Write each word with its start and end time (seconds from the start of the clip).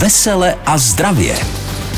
Vesele 0.00 0.54
a 0.66 0.78
zdravě. 0.78 1.36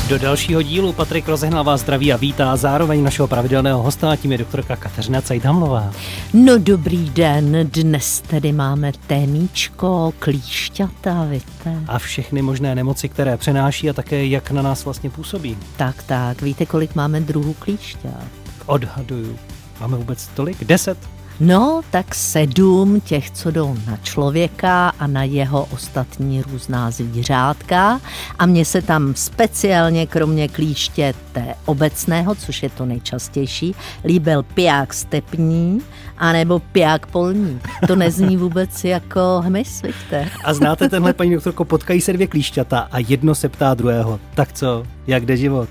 Do 0.09 0.19
dalšího 0.19 0.61
dílu 0.61 0.93
Patrik 0.93 1.27
rozehnal 1.27 1.63
vás 1.63 1.81
zdraví 1.81 2.13
a 2.13 2.17
vítá 2.17 2.55
zároveň 2.57 3.03
našeho 3.03 3.27
pravidelného 3.27 3.81
hosta, 3.81 4.11
a 4.11 4.15
tím 4.15 4.31
je 4.31 4.37
doktorka 4.37 4.75
Kateřina 4.75 5.21
Cajdamlová. 5.21 5.91
No 6.33 6.57
dobrý 6.57 7.09
den, 7.09 7.69
dnes 7.73 8.21
tedy 8.21 8.51
máme 8.51 8.91
témíčko, 9.07 10.13
klíšťata, 10.19 11.23
víte. 11.23 11.75
A 11.87 11.99
všechny 11.99 12.41
možné 12.41 12.75
nemoci, 12.75 13.09
které 13.09 13.37
přenáší 13.37 13.89
a 13.89 13.93
také 13.93 14.25
jak 14.25 14.51
na 14.51 14.61
nás 14.61 14.85
vlastně 14.85 15.09
působí. 15.09 15.57
Tak, 15.77 16.03
tak, 16.03 16.41
víte, 16.41 16.65
kolik 16.65 16.95
máme 16.95 17.21
druhů 17.21 17.53
klíšťat? 17.53 18.23
Odhaduju. 18.65 19.39
Máme 19.79 19.97
vůbec 19.97 20.27
tolik? 20.27 20.63
Deset? 20.63 20.97
No, 21.43 21.81
tak 21.91 22.15
sedm 22.15 23.01
těch, 23.01 23.31
co 23.31 23.51
jdou 23.51 23.77
na 23.87 23.97
člověka 23.97 24.89
a 24.89 25.07
na 25.07 25.23
jeho 25.23 25.65
ostatní 25.65 26.41
různá 26.41 26.91
zvířátka. 26.91 28.01
A 28.39 28.45
mně 28.45 28.65
se 28.65 28.81
tam 28.81 29.15
speciálně, 29.15 30.07
kromě 30.07 30.47
klíště 30.47 31.13
té 31.31 31.55
obecného, 31.65 32.35
což 32.35 32.63
je 32.63 32.69
to 32.69 32.85
nejčastější, 32.85 33.75
líbil 34.05 34.43
piják 34.43 34.93
stepní 34.93 35.81
anebo 36.17 36.59
piják 36.59 37.05
polní. 37.05 37.59
To 37.87 37.95
nezní 37.95 38.37
vůbec 38.37 38.83
jako 38.83 39.41
hmyz, 39.45 39.81
víte? 39.81 40.29
A 40.43 40.53
znáte 40.53 40.89
tenhle, 40.89 41.13
paní 41.13 41.33
doktorko, 41.33 41.65
potkají 41.65 42.01
se 42.01 42.13
dvě 42.13 42.27
klíšťata 42.27 42.87
a 42.91 42.99
jedno 42.99 43.35
se 43.35 43.49
ptá 43.49 43.73
druhého. 43.73 44.19
Tak 44.33 44.53
co, 44.53 44.83
jak 45.07 45.25
jde 45.25 45.37
život? 45.37 45.69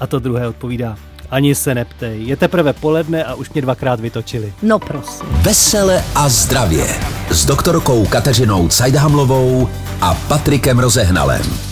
A 0.00 0.06
to 0.06 0.18
druhé 0.18 0.48
odpovídá, 0.48 0.96
ani 1.30 1.54
se 1.54 1.74
neptej. 1.74 2.22
Je 2.22 2.36
teprve 2.36 2.72
poledne 2.72 3.24
a 3.24 3.34
už 3.34 3.50
mě 3.50 3.62
dvakrát 3.62 4.00
vytočili. 4.00 4.52
No 4.62 4.78
prosím. 4.78 5.26
Vesele 5.30 6.04
a 6.14 6.28
zdravě. 6.28 6.86
S 7.30 7.46
doktorkou 7.46 8.06
Kateřinou 8.06 8.68
Cajdhamlovou 8.68 9.68
a 10.00 10.14
Patrikem 10.14 10.78
Rozehnalem. 10.78 11.70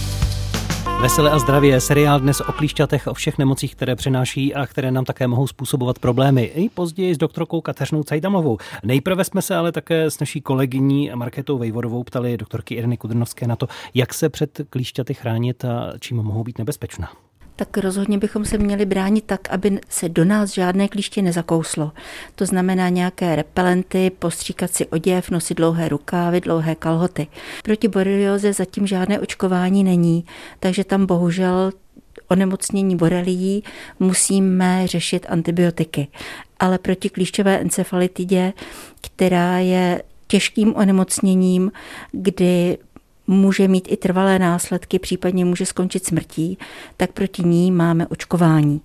Vesele 1.00 1.30
a 1.30 1.38
zdravě 1.38 1.70
je 1.70 1.80
seriál 1.80 2.20
dnes 2.20 2.40
o 2.40 2.52
klíšťatech, 2.52 3.06
o 3.06 3.15
všech 3.15 3.38
nemocích, 3.38 3.74
které 3.74 3.96
přenáší 3.96 4.54
a 4.54 4.66
které 4.66 4.90
nám 4.90 5.04
také 5.04 5.26
mohou 5.26 5.46
způsobovat 5.46 5.98
problémy. 5.98 6.43
I 6.43 6.68
později 6.68 7.15
s 7.15 7.18
doktorkou 7.18 7.60
Kateřinou 7.60 8.02
Cajdamlovou. 8.02 8.59
Nejprve 8.82 9.24
jsme 9.24 9.43
se 9.43 9.56
ale 9.56 9.72
také 9.72 10.10
s 10.10 10.20
naší 10.20 10.40
kolegyní 10.40 11.10
Marketou 11.15 11.59
Vejvodovou 11.59 12.04
ptali 12.04 12.37
doktorky 12.37 12.74
Ireny 12.74 12.96
Kudrnovské 12.96 13.46
na 13.46 13.56
to, 13.56 13.68
jak 13.95 14.15
se 14.15 14.28
před 14.28 14.60
klíšťaty 14.70 15.15
chránit 15.15 15.65
a 15.65 15.93
čím 16.00 16.16
mohou 16.16 16.45
být 16.45 16.59
nebezpečná 16.59 17.09
tak 17.59 17.76
rozhodně 17.78 18.18
bychom 18.18 18.45
se 18.45 18.59
měli 18.59 18.87
bránit 18.87 19.24
tak, 19.24 19.51
aby 19.51 19.78
se 19.88 20.09
do 20.09 20.24
nás 20.24 20.51
žádné 20.51 20.88
klíště 20.88 21.23
nezakouslo. 21.23 21.92
To 22.34 22.46
znamená 22.46 22.88
nějaké 22.88 23.37
repelenty, 23.37 24.10
postříkat 24.18 24.70
si 24.70 24.87
oděv, 24.87 25.30
nosit 25.30 25.56
dlouhé 25.56 25.88
rukávy, 25.88 26.40
dlouhé 26.40 26.74
kalhoty. 26.74 27.26
Proti 27.65 27.88
borelioze 27.88 28.52
zatím 28.52 28.87
žádné 28.87 29.20
očkování 29.20 29.84
není, 29.84 30.24
takže 30.60 30.84
tam 30.84 31.06
bohužel 31.06 31.73
onemocnění 32.28 32.96
borelií 32.96 33.65
musíme 34.00 34.87
řešit 34.87 35.26
antibiotiky. 35.28 36.09
Ale 36.60 36.78
proti 36.78 37.10
klíšťové 37.10 37.59
encefalitidě, 37.59 38.52
která 39.00 39.59
je 39.59 40.02
těžkým 40.26 40.76
onemocněním, 40.76 41.72
kdy 42.12 42.78
může 43.29 43.68
mít 43.68 43.88
i 43.93 43.96
trvalé 43.96 44.38
následky, 44.38 44.98
případně 44.98 45.45
může 45.45 45.66
skončit 45.66 46.07
smrtí, 46.07 46.59
tak 46.96 47.12
proti 47.12 47.43
ní 47.43 47.71
máme 47.71 48.07
očkování. 48.07 48.80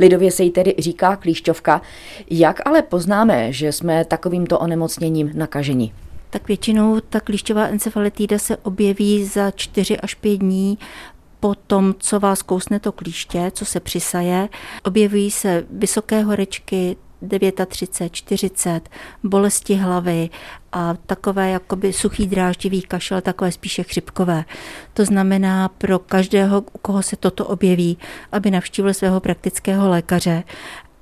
Lidově 0.00 0.30
se 0.30 0.42
jí 0.42 0.50
tedy 0.50 0.74
říká 0.78 1.16
klíšťovka. 1.16 1.82
Jak 2.30 2.66
ale 2.66 2.82
poznáme, 2.82 3.52
že 3.52 3.72
jsme 3.72 4.04
takovýmto 4.04 4.58
onemocněním 4.58 5.30
nakaženi? 5.34 5.92
Tak 6.30 6.48
většinou 6.48 7.00
ta 7.00 7.20
klíšťová 7.20 7.66
encefalitída 7.66 8.38
se 8.38 8.56
objeví 8.56 9.24
za 9.24 9.50
4 9.50 9.98
až 9.98 10.14
5 10.14 10.36
dní 10.36 10.78
po 11.40 11.54
tom, 11.54 11.94
co 11.98 12.20
vás 12.20 12.42
kousne 12.42 12.80
to 12.80 12.92
klíště, 12.92 13.50
co 13.54 13.64
se 13.64 13.80
přisaje. 13.80 14.48
Objevují 14.84 15.30
se 15.30 15.66
vysoké 15.70 16.22
horečky, 16.22 16.96
39, 17.24 18.10
40, 18.10 18.88
bolesti 19.24 19.74
hlavy 19.74 20.30
a 20.72 20.94
takové 21.06 21.50
jakoby 21.50 21.92
suchý 21.92 22.26
dráždivý 22.26 22.82
kašel, 22.82 23.20
takové 23.20 23.52
spíše 23.52 23.82
chřipkové. 23.82 24.44
To 24.94 25.04
znamená 25.04 25.68
pro 25.68 25.98
každého, 25.98 26.60
u 26.72 26.78
koho 26.78 27.02
se 27.02 27.16
toto 27.16 27.46
objeví, 27.46 27.98
aby 28.32 28.50
navštívil 28.50 28.94
svého 28.94 29.20
praktického 29.20 29.88
lékaře 29.88 30.42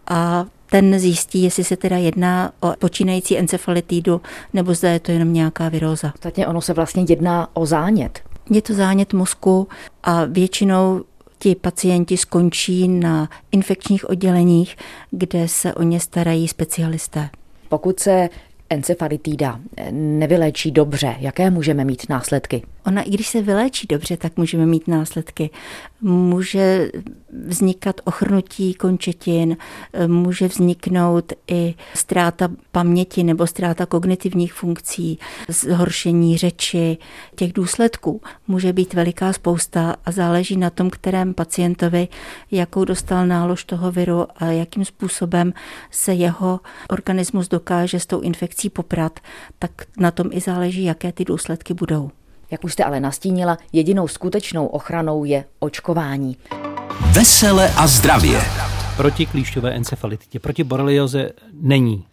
a 0.07 0.47
ten 0.67 0.99
zjistí, 0.99 1.43
jestli 1.43 1.65
se 1.65 1.77
teda 1.77 1.97
jedná 1.97 2.53
o 2.61 2.75
počínající 2.79 3.39
encefalitidu, 3.39 4.21
nebo 4.53 4.75
zda 4.75 4.91
je 4.91 5.01
to 5.01 5.13
jenom 5.13 5.33
nějaká 5.33 5.69
viróza. 5.69 6.13
Ostatně 6.15 6.47
ono 6.47 6.61
se 6.61 6.73
vlastně 6.73 7.05
jedná 7.09 7.49
o 7.53 7.67
zánět. 7.67 8.21
Je 8.51 8.63
to 8.63 8.75
zánět 8.75 9.13
mozku 9.13 9.69
a 10.03 10.25
většinou 10.25 11.05
ti 11.43 11.55
pacienti 11.55 12.17
skončí 12.17 12.89
na 12.89 13.29
infekčních 13.53 14.11
odděleních, 14.11 14.77
kde 15.11 15.49
se 15.49 15.75
o 15.75 15.83
ně 15.83 16.01
starají 16.01 16.49
specialisté. 16.49 17.31
Pokud 17.69 18.01
se 18.01 18.29
encefalitída 18.71 19.61
nevyléčí 19.91 20.71
dobře, 20.71 21.17
jaké 21.19 21.51
můžeme 21.51 21.85
mít 21.85 22.09
následky? 22.09 22.63
Ona, 22.87 23.03
i 23.03 23.11
když 23.11 23.29
se 23.29 23.43
vyléčí 23.43 23.87
dobře, 23.87 24.17
tak 24.17 24.37
můžeme 24.37 24.67
mít 24.67 24.89
následky. 24.89 25.51
Může 26.01 26.91
vznikat 27.47 28.01
ochrnutí 28.05 28.75
končetin, 28.75 29.57
může 30.07 30.49
vzniknout 30.49 31.33
i 31.51 31.75
ztráta 31.95 32.49
paměti 32.73 33.25
nebo 33.25 33.47
ztráta 33.47 33.87
kognitivních 33.87 34.53
funkcí, 34.53 35.19
zhoršení 35.49 36.37
řeči. 36.37 36.99
Těch 37.35 37.53
důsledků 37.53 38.21
může 38.49 38.73
být 38.73 38.95
veliká 38.95 39.33
spousta 39.33 39.97
a 40.05 40.11
záleží 40.11 40.57
na 40.57 40.71
tom, 40.71 40.91
kterém 40.91 41.35
pacientovi, 41.35 42.09
jakou 42.51 42.85
dostal 42.85 43.27
nálož 43.27 43.65
toho 43.65 43.93
viru 43.93 44.27
a 44.37 44.45
jakým 44.45 44.85
způsobem 44.85 45.53
se 45.91 46.15
jeho 46.15 46.61
organismus 46.91 47.49
dokáže 47.49 48.01
s 48.01 48.07
tou 48.07 48.21
infekcí 48.21 48.71
poprat, 48.71 49.21
tak 49.59 49.71
na 49.99 50.11
tom 50.11 50.29
i 50.33 50.41
záleží, 50.41 50.85
jaké 50.85 51.13
ty 51.13 51.25
důsledky 51.25 51.75
budou. 51.75 52.11
Jak 52.53 52.65
už 52.65 52.73
jste 52.73 52.85
ale 52.85 53.01
nastínila, 53.01 53.59
jedinou 53.73 54.09
skutečnou 54.09 54.67
ochranou 54.67 55.25
je 55.25 55.45
očkování. 55.59 56.37
Vesele 57.13 57.71
a 57.77 57.87
zdravě 57.87 58.41
proti 58.97 59.27
klíšťové 59.27 59.71
encefalitidě, 59.71 60.39
proti 60.39 60.65
borelioze 60.65 61.31
není. 61.53 62.05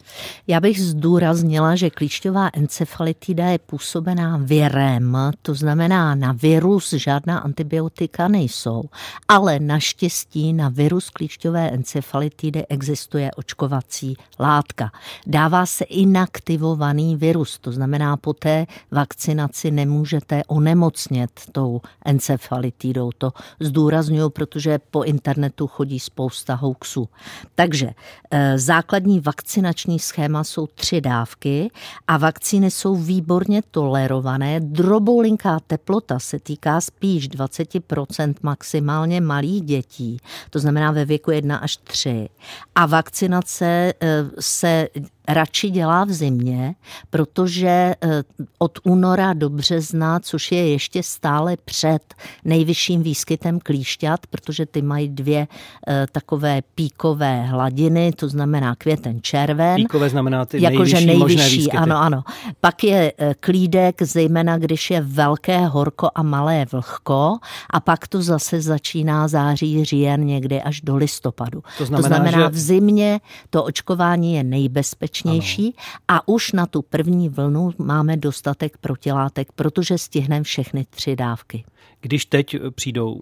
Já 0.46 0.60
bych 0.60 0.82
zdůraznila, 0.82 1.76
že 1.76 1.90
klíšťová 1.90 2.50
encefalitida 2.52 3.46
je 3.46 3.58
působená 3.58 4.36
virem, 4.42 5.16
to 5.42 5.54
znamená 5.54 6.14
na 6.14 6.32
virus 6.32 6.92
žádná 6.92 7.38
antibiotika 7.38 8.28
nejsou, 8.28 8.82
ale 9.28 9.60
naštěstí 9.60 10.52
na 10.52 10.68
virus 10.68 11.10
klíšťové 11.10 11.70
encefalitidy 11.70 12.66
existuje 12.66 13.30
očkovací 13.36 14.16
látka. 14.40 14.90
Dává 15.26 15.66
se 15.66 15.84
inaktivovaný 15.84 17.16
virus, 17.16 17.58
to 17.58 17.72
znamená 17.72 18.16
po 18.16 18.32
té 18.32 18.66
vakcinaci 18.90 19.70
nemůžete 19.70 20.42
onemocnět 20.46 21.30
tou 21.52 21.80
encefalitidou. 22.04 23.10
To 23.18 23.32
zdůraznuju, 23.60 24.30
protože 24.30 24.78
po 24.90 25.02
internetu 25.02 25.66
chodí 25.66 26.00
spousta 26.00 26.54
hoaxů. 26.70 27.08
Takže 27.54 27.90
eh, 28.30 28.58
základní 28.58 29.20
vakcinační 29.20 29.98
schéma 29.98 30.44
jsou 30.44 30.66
tři 30.66 31.00
dávky 31.00 31.70
a 32.06 32.16
vakcíny 32.16 32.70
jsou 32.70 32.96
výborně 32.96 33.62
tolerované. 33.70 34.60
Droboulinká 34.60 35.60
teplota 35.66 36.18
se 36.18 36.38
týká 36.38 36.80
spíš 36.80 37.30
20% 37.30 38.34
maximálně 38.42 39.20
malých 39.20 39.62
dětí, 39.62 40.16
to 40.50 40.58
znamená 40.58 40.92
ve 40.92 41.04
věku 41.04 41.30
1 41.30 41.56
až 41.56 41.76
3. 41.76 42.28
A 42.74 42.86
vakcinace 42.86 43.92
eh, 44.00 44.24
se 44.40 44.88
radši 45.28 45.70
dělá 45.70 46.04
v 46.04 46.12
zimě, 46.12 46.74
protože 47.10 47.68
eh, 47.68 48.22
od 48.58 48.78
února 48.84 49.32
do 49.32 49.50
března, 49.50 50.20
což 50.20 50.52
je 50.52 50.70
ještě 50.70 51.02
stále 51.02 51.56
před 51.64 52.14
nejvyšším 52.44 53.02
výskytem 53.02 53.60
klíšťat, 53.60 54.26
protože 54.26 54.66
ty 54.66 54.82
mají 54.82 55.08
dvě 55.08 55.48
eh, 55.88 56.06
takové 56.12 56.62
píkové 56.74 57.42
hladiny, 57.42 58.12
to 58.12 58.28
znamená 58.28 58.74
květen 58.74 59.22
červen. 59.22 59.76
Píkové 59.76 60.10
znamená 60.10 60.44
ty 60.46 60.62
jakože 60.62 60.96
nejvyšší, 60.96 61.06
nejvyšší 61.06 61.36
možné 61.36 61.48
výskyty. 61.48 61.76
Ano, 61.76 61.96
ano. 61.96 62.22
Pak 62.60 62.84
je 62.84 63.12
eh, 63.18 63.34
klídek, 63.40 64.02
zejména 64.02 64.58
když 64.58 64.90
je 64.90 65.00
velké 65.00 65.66
horko 65.66 66.10
a 66.14 66.22
malé 66.22 66.66
vlhko 66.72 67.38
a 67.70 67.80
pak 67.80 68.08
to 68.08 68.22
zase 68.22 68.60
začíná 68.60 69.28
září, 69.28 69.84
říjen 69.84 70.24
někdy 70.24 70.62
až 70.62 70.80
do 70.80 70.96
listopadu. 70.96 71.62
To 71.78 71.86
znamená, 71.86 72.02
to 72.02 72.14
znamená 72.14 72.44
že... 72.44 72.48
v 72.48 72.58
zimě 72.58 73.20
to 73.50 73.64
očkování 73.64 74.34
je 74.34 74.44
nejbezpečnější 74.44 75.19
bezpečnější 75.22 75.74
ano. 76.08 76.20
a 76.20 76.28
už 76.28 76.52
na 76.52 76.66
tu 76.66 76.82
první 76.82 77.28
vlnu 77.28 77.70
máme 77.78 78.16
dostatek 78.16 78.78
protilátek, 78.78 79.52
protože 79.52 79.98
stihneme 79.98 80.44
všechny 80.44 80.86
tři 80.90 81.16
dávky. 81.16 81.64
Když 82.00 82.26
teď 82.26 82.56
přijdou 82.74 83.20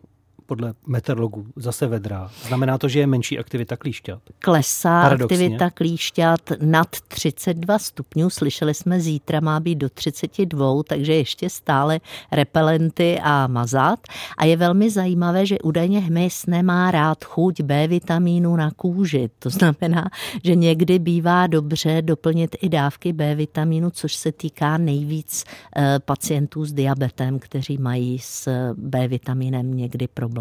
podle 0.48 0.74
meteorologů 0.86 1.46
zase 1.56 1.86
vedrá. 1.86 2.30
Znamená 2.46 2.78
to, 2.78 2.88
že 2.88 3.00
je 3.00 3.06
menší 3.06 3.38
aktivita 3.38 3.76
klíšťat? 3.76 4.22
Klesá 4.38 5.02
Paradoxně. 5.02 5.36
aktivita 5.36 5.70
klíšťat 5.70 6.40
nad 6.60 6.88
32 7.08 7.78
stupňů. 7.78 8.30
Slyšeli 8.30 8.74
jsme, 8.74 9.00
zítra 9.00 9.40
má 9.40 9.60
být 9.60 9.74
do 9.74 9.88
32, 9.88 10.82
takže 10.82 11.14
ještě 11.14 11.50
stále 11.50 12.00
repelenty 12.32 13.20
a 13.22 13.46
mazat. 13.46 14.00
A 14.38 14.44
je 14.44 14.56
velmi 14.56 14.90
zajímavé, 14.90 15.46
že 15.46 15.58
údajně 15.58 16.00
hmyz 16.00 16.46
nemá 16.46 16.90
rád 16.90 17.24
chuť 17.24 17.60
B 17.60 17.88
vitamínu 17.88 18.56
na 18.56 18.70
kůži. 18.70 19.30
To 19.38 19.50
znamená, 19.50 20.10
že 20.44 20.54
někdy 20.54 20.98
bývá 20.98 21.46
dobře 21.46 22.02
doplnit 22.02 22.56
i 22.62 22.68
dávky 22.68 23.12
B 23.12 23.34
vitamínu, 23.34 23.90
což 23.90 24.14
se 24.14 24.32
týká 24.32 24.78
nejvíc 24.78 25.44
eh, 25.76 25.98
pacientů 25.98 26.64
s 26.64 26.72
diabetem, 26.72 27.38
kteří 27.38 27.78
mají 27.78 28.18
s 28.18 28.48
B 28.74 29.08
vitamínem 29.08 29.76
někdy 29.76 30.08
problém. 30.08 30.37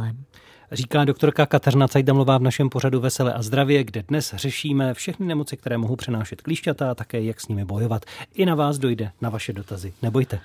Říká 0.72 1.06
doktorka 1.06 1.46
Kateřina 1.46 1.88
Cajdamlová 1.88 2.38
v 2.38 2.42
našem 2.42 2.70
pořadu 2.70 3.00
Veselé 3.00 3.34
a 3.34 3.42
zdravě, 3.42 3.84
kde 3.84 4.04
dnes 4.04 4.34
řešíme 4.38 4.94
všechny 4.94 5.26
nemoci, 5.26 5.58
které 5.58 5.78
mohou 5.78 5.96
přenášet 5.96 6.42
klíšťata 6.42 6.92
a 6.92 6.96
také 6.96 7.24
jak 7.24 7.42
s 7.42 7.48
nimi 7.48 7.66
bojovat. 7.66 8.06
I 8.34 8.46
na 8.46 8.56
vás 8.56 8.78
dojde 8.78 9.12
na 9.22 9.30
vaše 9.30 9.54
dotazy. 9.54 9.94
Nebojte. 10.02 10.40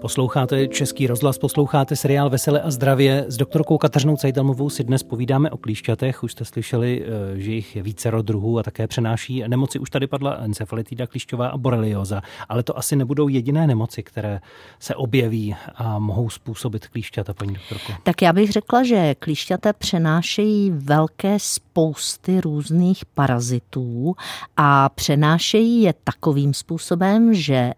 Posloucháte 0.00 0.68
Český 0.68 1.06
rozhlas, 1.06 1.38
posloucháte 1.38 1.96
seriál 1.96 2.30
Vesele 2.30 2.60
a 2.60 2.70
zdravě. 2.70 3.24
S 3.28 3.36
doktorkou 3.36 3.78
Kateřinou 3.78 4.16
Cajdamovou 4.16 4.70
si 4.70 4.84
dnes 4.84 5.02
povídáme 5.02 5.50
o 5.50 5.56
klíšťatech. 5.56 6.22
Už 6.22 6.32
jste 6.32 6.44
slyšeli, 6.44 7.04
eh, 7.04 7.40
že 7.40 7.52
jich 7.52 7.76
je 7.76 7.82
více 7.82 8.10
druhů 8.22 8.58
a 8.58 8.62
také 8.62 8.86
přenáší 8.86 9.44
nemoci. 9.46 9.78
Už 9.78 9.90
tady 9.90 10.06
padla 10.06 10.30
encefalitida 10.30 11.06
klíšťová 11.06 11.48
a 11.48 11.56
borelioza, 11.56 12.22
ale 12.48 12.62
to 12.62 12.78
asi 12.78 12.96
nebudou 12.96 13.28
jediné 13.28 13.66
nemoci, 13.66 14.02
které 14.02 14.40
se 14.78 14.94
objeví 14.94 15.56
a 15.74 15.98
mohou 15.98 16.30
způsobit 16.30 16.88
klíšťata, 16.88 17.34
paní 17.34 17.54
doktorko. 17.54 17.92
Tak 18.02 18.22
já 18.22 18.32
bych 18.32 18.52
řekla, 18.52 18.82
že 18.82 19.14
klíšťata 19.14 19.72
přenášejí 19.72 20.70
velké 20.70 21.36
spousty 21.38 22.40
různých 22.40 23.04
parazitů 23.04 24.14
a 24.56 24.88
přenášejí 24.88 25.82
je 25.82 25.94
takovým 26.04 26.54
způsobem, 26.54 27.34
že 27.34 27.54
e, 27.54 27.74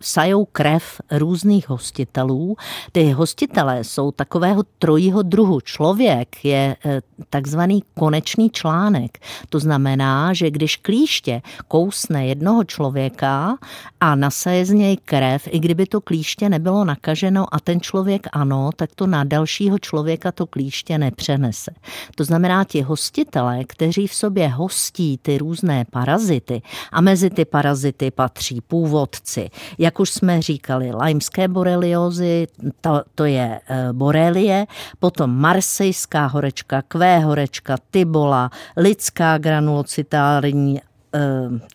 sajou 0.00 0.44
krev 0.44 1.00
různých 1.10 1.57
hostitelů. 1.66 2.56
Ty 2.92 3.10
hostitelé 3.10 3.84
jsou 3.84 4.12
takového 4.12 4.62
trojího 4.78 5.22
druhu. 5.22 5.60
Člověk 5.60 6.44
je 6.44 6.76
e, 6.84 7.00
takzvaný 7.30 7.82
konečný 7.94 8.50
článek. 8.50 9.18
To 9.48 9.58
znamená, 9.58 10.32
že 10.32 10.50
když 10.50 10.76
klíště 10.76 11.42
kousne 11.68 12.26
jednoho 12.26 12.64
člověka 12.64 13.58
a 14.00 14.14
nasaje 14.14 14.66
z 14.66 14.70
něj 14.70 14.96
krev, 14.96 15.48
i 15.50 15.58
kdyby 15.58 15.86
to 15.86 16.00
klíště 16.00 16.48
nebylo 16.48 16.84
nakaženo 16.84 17.54
a 17.54 17.60
ten 17.60 17.80
člověk 17.80 18.26
ano, 18.32 18.70
tak 18.76 18.90
to 18.94 19.06
na 19.06 19.24
dalšího 19.24 19.78
člověka 19.78 20.32
to 20.32 20.46
klíště 20.46 20.98
nepřenese. 20.98 21.70
To 22.14 22.24
znamená, 22.24 22.64
ti 22.64 22.82
hostitelé, 22.82 23.64
kteří 23.64 24.06
v 24.06 24.14
sobě 24.14 24.48
hostí 24.48 25.18
ty 25.22 25.38
různé 25.38 25.84
parazity 25.90 26.62
a 26.92 27.00
mezi 27.00 27.30
ty 27.30 27.44
parazity 27.44 28.10
patří 28.10 28.60
původci, 28.60 29.50
jak 29.78 30.00
už 30.00 30.10
jsme 30.10 30.42
říkali, 30.42 30.92
lajmské 30.92 31.47
boreliozy, 31.48 32.46
to, 32.80 33.02
to 33.14 33.24
je 33.24 33.60
e, 33.60 33.92
borelie, 33.92 34.66
potom 34.98 35.30
marsejská 35.30 36.26
horečka, 36.26 36.82
kvé 36.82 37.20
horečka, 37.20 37.76
tybola, 37.90 38.50
lidská 38.76 39.38
granulocitární 39.38 40.78
Eh, 40.78 40.97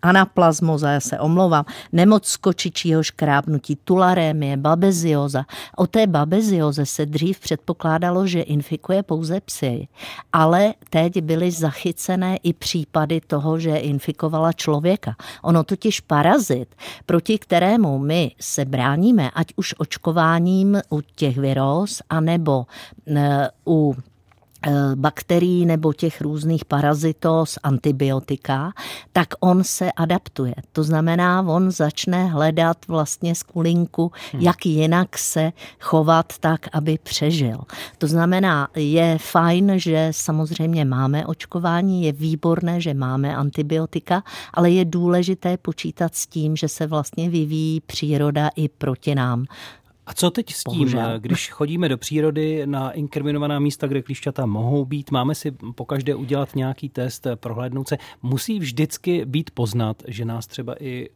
anaplazmoza, 0.02 0.92
já 0.92 1.00
se 1.00 1.20
omlouvám, 1.20 1.66
nemoc 1.92 2.28
skočičího 2.28 3.04
škrábnutí, 3.04 3.78
tularémie, 3.84 4.58
babezioza. 4.58 5.46
O 5.76 5.88
té 5.88 6.08
babezioze 6.08 6.86
se 6.86 7.06
dřív 7.06 7.40
předpokládalo, 7.40 8.28
že 8.28 8.42
infikuje 8.42 9.04
pouze 9.04 9.42
psy, 9.42 9.88
ale 10.34 10.74
teď 10.90 11.22
byly 11.22 11.52
zachycené 11.52 12.38
i 12.44 12.54
případy 12.54 13.22
toho, 13.28 13.60
že 13.60 13.78
infikovala 13.78 14.54
člověka. 14.54 15.16
Ono 15.42 15.64
totiž 15.64 16.00
parazit, 16.00 16.76
proti 17.06 17.38
kterému 17.38 18.00
my 18.00 18.32
se 18.40 18.66
bráníme, 18.66 19.32
ať 19.32 19.48
už 19.56 19.76
očkováním 19.78 20.82
u 20.90 21.02
těch 21.02 21.38
viróz, 21.38 22.02
anebo 22.10 22.66
eh, 23.08 23.50
u 23.68 23.96
Eh, 23.96 24.13
bakterií 24.96 25.66
nebo 25.66 25.94
těch 25.94 26.22
různých 26.22 26.66
parazitos, 26.66 27.60
antibiotika, 27.64 28.74
tak 29.14 29.28
on 29.40 29.64
se 29.64 29.92
adaptuje. 29.92 30.56
To 30.72 30.84
znamená, 30.84 31.42
on 31.42 31.72
začne 31.72 32.26
hledat 32.26 32.78
vlastně 32.88 33.36
skulinku, 33.36 34.12
hmm. 34.32 34.42
jak 34.42 34.66
jinak 34.66 35.18
se 35.18 35.52
chovat 35.80 36.34
tak, 36.40 36.68
aby 36.74 36.98
přežil. 37.04 37.58
To 37.98 38.08
znamená, 38.08 38.68
je 38.76 39.18
fajn, 39.22 39.72
že 39.76 40.08
samozřejmě 40.12 40.86
máme 40.86 41.26
očkování, 41.26 42.04
je 42.04 42.12
výborné, 42.12 42.82
že 42.82 42.94
máme 42.94 43.36
antibiotika, 43.36 44.24
ale 44.54 44.72
je 44.72 44.86
důležité 44.86 45.58
počítat 45.58 46.16
s 46.16 46.28
tím, 46.28 46.56
že 46.56 46.68
se 46.68 46.88
vlastně 46.88 47.30
vyvíjí 47.30 47.82
příroda 47.82 48.50
i 48.56 48.70
proti 48.70 49.16
nám. 49.16 49.46
A 50.06 50.14
co 50.14 50.32
teď 50.32 50.54
s 50.54 50.64
tím, 50.64 50.78
Bohužel. 50.78 51.20
když 51.20 51.52
chodíme 51.52 51.90
do 51.90 51.98
přírody 51.98 52.62
na 52.66 52.92
inkriminovaná 52.92 53.60
místa, 53.60 53.88
kde 53.88 54.02
klíšťata 54.02 54.46
mohou 54.46 54.86
být, 54.86 55.12
máme 55.12 55.36
si 55.36 55.52
pokaždé 55.52 56.16
udělat 56.16 56.56
nějaký 56.56 56.90
test, 56.90 57.28
prohlédnout 57.36 57.88
se. 57.88 57.98
Musí 58.22 58.60
vždycky 58.60 59.26
být 59.26 59.52
poznat, 59.52 60.04
že 60.08 60.26
nás 60.26 60.48
třeba 60.48 60.76
i 60.80 61.10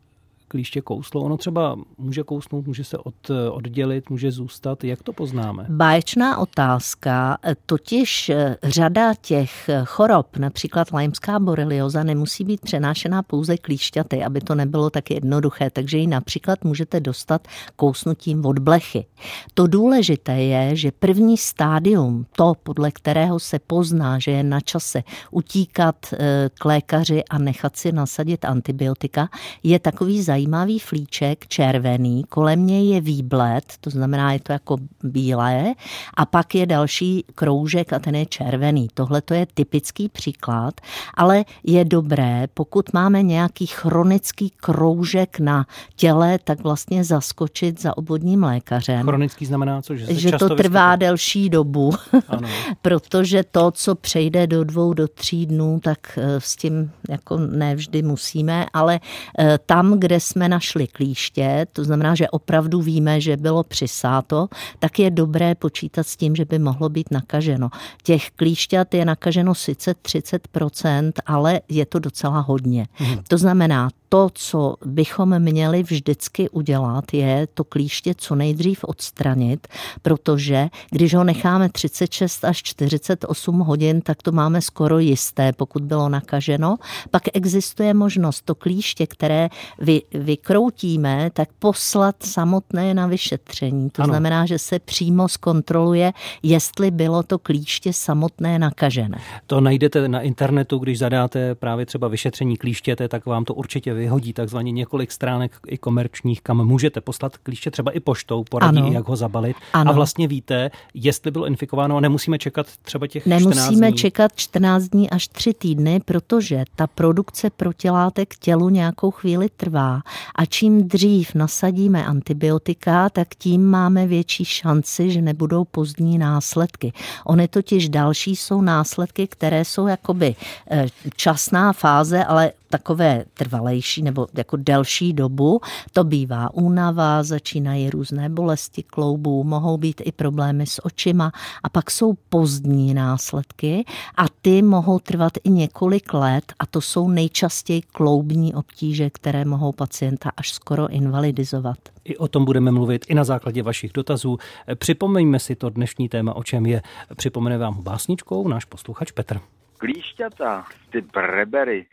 klíště 0.48 0.82
kouslo? 0.82 1.22
Ono 1.22 1.38
třeba 1.38 1.76
může 1.98 2.24
kousnout, 2.24 2.68
může 2.68 2.84
se 2.84 2.98
od, 2.98 3.32
oddělit, 3.52 4.10
může 4.10 4.32
zůstat. 4.32 4.84
Jak 4.84 5.04
to 5.04 5.14
poznáme? 5.14 5.66
Báječná 5.70 6.38
otázka. 6.38 7.38
Totiž 7.66 8.30
eh, 8.30 8.58
řada 8.64 9.14
těch 9.22 9.70
chorob, 9.86 10.38
například 10.38 10.92
lajmská 10.92 11.40
borelioza, 11.40 12.04
nemusí 12.04 12.44
být 12.44 12.62
přenášená 12.62 13.24
pouze 13.24 13.58
klíšťaty, 13.58 14.24
aby 14.24 14.42
to 14.42 14.56
nebylo 14.56 14.90
tak 14.90 15.12
jednoduché. 15.12 15.70
Takže 15.70 15.98
ji 15.98 16.08
například 16.08 16.64
můžete 16.64 17.00
dostat 17.00 17.48
kousnutím 17.76 18.46
od 18.46 18.60
blechy. 18.60 19.06
To 19.54 19.68
důležité 19.68 20.34
je, 20.34 20.76
že 20.76 20.92
první 20.92 21.38
stádium, 21.38 22.26
to, 22.32 22.54
podle 22.64 22.92
kterého 22.92 23.40
se 23.40 23.60
pozná, 23.60 24.20
že 24.20 24.32
je 24.32 24.44
na 24.44 24.60
čase 24.60 25.04
utíkat 25.32 25.96
eh, 26.14 26.50
k 26.54 26.66
lékaři 26.66 27.24
a 27.30 27.38
nechat 27.38 27.78
si 27.78 27.92
nasadit 27.92 28.46
antibiotika, 28.46 29.30
je 29.64 29.80
takový 29.80 30.22
zajímavý 30.22 30.37
zajímavý 30.38 30.80
flíček, 30.80 31.48
červený, 31.48 32.24
kolem 32.30 32.68
něj 32.68 32.90
je 32.90 33.02
výblet, 33.02 33.64
to 33.82 33.90
znamená, 33.90 34.34
je 34.34 34.40
to 34.40 34.52
jako 34.52 34.78
bílé, 35.04 35.74
a 36.14 36.26
pak 36.26 36.56
je 36.56 36.66
další 36.66 37.26
kroužek 37.36 37.94
a 37.94 38.00
ten 38.00 38.16
je 38.16 38.26
červený. 38.26 38.88
Tohle 38.94 39.22
to 39.22 39.34
je 39.34 39.48
typický 39.54 40.10
příklad, 40.10 40.82
ale 41.14 41.46
je 41.64 41.86
dobré, 41.86 42.48
pokud 42.54 42.94
máme 42.94 43.24
nějaký 43.24 43.66
chronický 43.66 44.50
kroužek 44.50 45.40
na 45.40 45.66
těle, 45.96 46.40
tak 46.44 46.60
vlastně 46.60 47.04
zaskočit 47.04 47.82
za 47.82 47.98
obvodním 47.98 48.44
lékařem. 48.44 49.04
Chronický 49.04 49.46
znamená 49.46 49.82
co? 49.82 49.96
Že, 49.96 50.14
že 50.14 50.32
to 50.32 50.50
trvá 50.50 50.92
vyskytuje. 50.92 51.08
delší 51.08 51.50
dobu, 51.50 51.94
ano. 52.28 52.48
protože 52.82 53.44
to, 53.44 53.72
co 53.72 53.96
přejde 53.96 54.48
do 54.48 54.64
dvou, 54.64 54.94
do 54.94 55.08
tří 55.08 55.46
dnů, 55.46 55.80
tak 55.84 56.00
eh, 56.18 56.42
s 56.42 56.56
tím 56.56 56.92
jako 57.10 57.38
nevždy 57.38 58.02
musíme, 58.02 58.66
ale 58.74 59.00
eh, 59.40 59.60
tam, 59.66 60.00
kde 60.00 60.20
jsme 60.28 60.50
našli 60.50 60.88
klíště, 60.88 61.68
to 61.74 61.84
znamená, 61.84 62.16
že 62.16 62.30
opravdu 62.30 62.82
víme, 62.82 63.22
že 63.22 63.38
bylo 63.38 63.64
přisáto, 63.64 64.48
tak 64.80 65.00
je 65.00 65.12
dobré 65.12 65.56
počítat 65.56 66.08
s 66.08 66.16
tím, 66.16 66.36
že 66.36 66.46
by 66.46 66.60
mohlo 66.60 66.90
být 66.90 67.12
nakaženo. 67.12 67.70
Těch 68.04 68.32
klíšťat 68.32 68.94
je 68.94 69.06
nakaženo 69.06 69.56
sice 69.56 69.92
30%, 69.92 71.12
ale 71.26 71.62
je 71.70 71.86
to 71.86 72.00
docela 72.00 72.40
hodně. 72.40 72.88
Mhm. 73.00 73.24
To 73.28 73.38
znamená, 73.38 73.90
to, 74.10 74.30
co 74.34 74.76
bychom 74.86 75.40
měli 75.40 75.84
vždycky 75.84 76.50
udělat, 76.50 77.14
je 77.14 77.48
to 77.54 77.64
klíště 77.64 78.14
co 78.18 78.36
nejdřív 78.36 78.84
odstranit, 78.84 79.68
protože 80.02 80.70
když 80.90 81.14
ho 81.14 81.24
necháme 81.24 81.70
36 81.70 82.46
až 82.46 82.64
48 82.64 83.60
hodin, 83.60 84.02
tak 84.02 84.24
to 84.24 84.32
máme 84.32 84.62
skoro 84.62 85.00
jisté, 85.00 85.54
pokud 85.54 85.84
bylo 85.84 86.10
nakaženo. 86.10 86.78
Pak 87.12 87.24
existuje 87.34 87.94
možnost 87.94 88.42
to 88.46 88.56
klíště, 88.56 89.08
které 89.08 89.50
vy, 89.80 90.02
vykroutíme, 90.18 91.30
tak 91.34 91.50
poslat 91.60 92.16
samotné 92.24 92.94
na 92.94 93.08
vyšetření. 93.08 93.90
To 93.90 94.02
ano. 94.02 94.12
znamená, 94.12 94.46
že 94.46 94.60
se 94.60 94.80
přímo 94.80 95.28
zkontroluje, 95.28 96.14
jestli 96.44 96.92
bylo 96.92 97.24
to 97.24 97.40
klíště 97.40 97.94
samotné 97.94 98.60
nakažené. 98.60 99.18
To 99.48 99.62
najdete 99.62 100.08
na 100.08 100.22
internetu, 100.22 100.78
když 100.78 101.00
zadáte 101.00 101.56
právě 101.56 101.86
třeba 101.86 102.08
vyšetření 102.08 102.58
klíštěte, 102.58 103.08
tak 103.08 103.26
vám 103.26 103.46
to 103.46 103.54
určitě 103.54 103.94
vyhodí 103.94 104.34
takzvaně 104.34 104.72
několik 104.72 105.12
stránek 105.12 105.52
i 105.68 105.78
komerčních, 105.78 106.42
kam 106.42 106.66
můžete 106.68 107.02
poslat 107.02 107.38
klíště 107.38 107.72
třeba 107.72 107.92
i 107.92 108.00
poštou, 108.00 108.44
poradí, 108.44 108.78
ano. 108.78 108.92
jak 108.92 109.08
ho 109.08 109.16
zabalit. 109.16 109.58
Ano. 109.74 109.92
A 109.92 109.94
vlastně 109.94 110.28
víte, 110.28 110.72
jestli 110.94 111.32
bylo 111.32 111.46
infikováno 111.46 111.98
a 111.98 112.00
nemusíme 112.00 112.38
čekat 112.38 112.68
třeba 112.82 113.08
těch 113.08 113.26
Nemusíme 113.26 113.56
14 113.56 113.78
dní. 113.78 113.94
čekat 113.94 114.32
14 114.36 114.84
dní 114.84 115.10
až 115.10 115.28
3 115.28 115.54
týdny, 115.54 116.00
protože 116.06 116.64
ta 116.76 116.88
produkce 116.88 117.50
protilátek 117.50 118.36
tělu 118.36 118.70
nějakou 118.70 119.12
chvíli 119.12 119.50
trvá 119.58 120.02
A 120.36 120.46
čím 120.46 120.88
dřív 120.88 121.36
nasadíme 121.36 122.06
antibiotika, 122.06 123.10
tak 123.10 123.28
tím 123.38 123.66
máme 123.66 124.08
větší 124.08 124.46
šanci, 124.46 125.12
že 125.12 125.22
nebudou 125.22 125.66
pozdní 125.66 126.18
následky. 126.18 126.94
Ony 127.26 127.48
totiž 127.48 127.90
další 127.90 128.36
jsou 128.36 128.62
následky, 128.62 129.28
které 129.28 129.66
jsou 129.66 129.88
jakoby 129.88 130.36
eh, 130.72 130.86
časná 131.16 131.74
fáze, 131.74 132.26
ale 132.26 132.52
takové 132.70 133.26
trvalejší 133.34 134.02
nebo 134.02 134.28
jako 134.34 134.58
delší 134.58 135.14
dobu. 135.14 135.60
To 135.94 136.04
bývá 136.04 136.54
únava, 136.54 137.24
začínají 137.24 137.90
různé 137.90 138.30
bolesti 138.30 138.84
kloubů, 138.84 139.44
mohou 139.44 139.78
být 139.78 140.02
i 140.06 140.12
problémy 140.12 140.66
s 140.66 140.86
očima 140.86 141.32
a 141.64 141.70
pak 141.70 141.92
jsou 141.92 142.14
pozdní 142.30 142.94
následky 142.94 143.86
a 144.18 144.26
ty 144.42 144.62
mohou 144.62 145.00
trvat 145.00 145.34
i 145.44 145.50
několik 145.50 146.14
let 146.14 146.54
a 146.60 146.66
to 146.66 146.82
jsou 146.82 147.10
nejčastěji 147.10 147.82
kloubní 147.82 148.54
obtíže, 148.56 149.10
které 149.10 149.46
mohou 149.46 149.72
pacienta 149.72 150.32
až 150.38 150.52
skoro 150.52 150.88
invalidizovat. 150.88 151.78
I 152.04 152.18
o 152.18 152.28
tom 152.28 152.46
budeme 152.46 152.72
mluvit 152.72 153.06
i 153.10 153.16
na 153.16 153.24
základě 153.24 153.64
vašich 153.64 153.92
dotazů. 153.94 154.38
Připomeňme 154.76 155.40
si 155.40 155.56
to 155.56 155.70
dnešní 155.70 156.10
téma, 156.10 156.36
o 156.36 156.44
čem 156.44 156.66
je. 156.66 156.82
Připomene 157.16 157.58
vám 157.58 157.84
básničkou 157.84 158.48
náš 158.48 158.66
posluchač 158.66 159.12
Petr. 159.12 159.40
Klíšťata, 159.78 160.66
ty 160.90 161.02
brebery, 161.02 161.86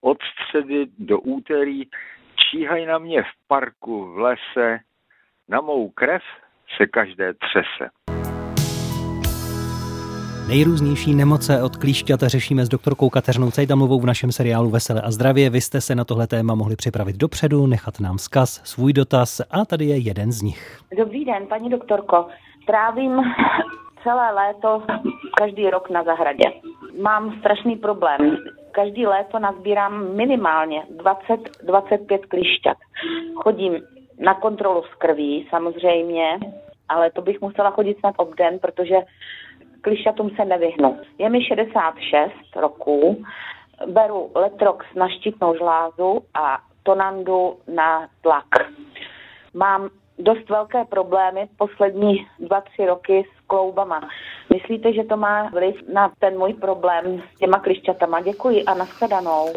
od 0.00 0.18
středy 0.22 0.86
do 0.98 1.20
úterý 1.20 1.82
číhají 2.36 2.86
na 2.86 2.98
mě 2.98 3.22
v 3.22 3.48
parku, 3.48 4.12
v 4.12 4.18
lese, 4.18 4.78
na 5.48 5.60
mou 5.60 5.88
krev 5.88 6.22
se 6.76 6.86
každé 6.86 7.34
třese. 7.34 7.90
Nejrůznější 10.48 11.14
nemoce 11.14 11.62
od 11.62 11.76
klíšťata 11.76 12.28
řešíme 12.28 12.64
s 12.64 12.68
doktorkou 12.68 13.10
Kateřinou 13.10 13.50
Cejdamovou 13.50 14.00
v 14.00 14.06
našem 14.06 14.32
seriálu 14.32 14.70
Veselé 14.70 15.00
a 15.00 15.10
zdravě. 15.10 15.50
Vy 15.50 15.60
jste 15.60 15.80
se 15.80 15.94
na 15.94 16.04
tohle 16.04 16.26
téma 16.26 16.54
mohli 16.54 16.76
připravit 16.76 17.16
dopředu, 17.16 17.66
nechat 17.66 18.00
nám 18.00 18.18
zkaz, 18.18 18.60
svůj 18.64 18.92
dotaz 18.92 19.40
a 19.50 19.64
tady 19.64 19.84
je 19.84 19.96
jeden 19.96 20.32
z 20.32 20.42
nich. 20.42 20.78
Dobrý 20.98 21.24
den, 21.24 21.46
paní 21.46 21.70
doktorko. 21.70 22.26
Trávím 22.66 23.12
celé 24.02 24.32
léto 24.32 24.82
každý 25.38 25.70
rok 25.70 25.90
na 25.90 26.04
zahradě. 26.04 26.44
Mám 27.02 27.38
strašný 27.40 27.76
problém. 27.76 28.36
Každý 28.72 29.06
léto 29.06 29.38
nazbírám 29.38 30.16
minimálně 30.16 30.82
20-25 30.96 32.18
klišťat. 32.28 32.76
Chodím 33.34 33.82
na 34.18 34.34
kontrolu 34.34 34.82
z 34.82 34.94
krví 34.94 35.46
samozřejmě, 35.50 36.38
ale 36.88 37.10
to 37.10 37.22
bych 37.22 37.40
musela 37.40 37.70
chodit 37.70 37.98
snad 37.98 38.14
obden, 38.18 38.58
protože 38.58 38.96
klišťatům 39.80 40.30
se 40.30 40.44
nevyhnu. 40.44 40.98
Je 41.18 41.28
mi 41.28 41.44
66 41.44 42.32
roků, 42.56 43.24
beru 43.86 44.30
Letrox 44.34 44.86
na 44.94 45.08
štítnou 45.08 45.54
žlázu 45.56 46.22
a 46.34 46.58
Tonandu 46.82 47.58
na 47.74 48.08
tlak. 48.22 48.46
Mám 49.54 49.88
dost 50.18 50.48
velké 50.48 50.84
problémy 50.84 51.48
poslední 51.58 52.26
dva, 52.38 52.60
tři 52.60 52.86
roky 52.86 53.24
s 53.34 53.37
kloubama. 53.48 54.08
Myslíte, 54.54 54.92
že 54.92 55.04
to 55.04 55.16
má 55.16 55.48
vliv 55.48 55.74
na 55.94 56.12
ten 56.18 56.38
můj 56.38 56.54
problém 56.54 57.22
s 57.34 57.38
těma 57.38 57.58
klišťatama? 57.58 58.20
Děkuji 58.20 58.64
a 58.64 58.74
nashledanou. 58.74 59.52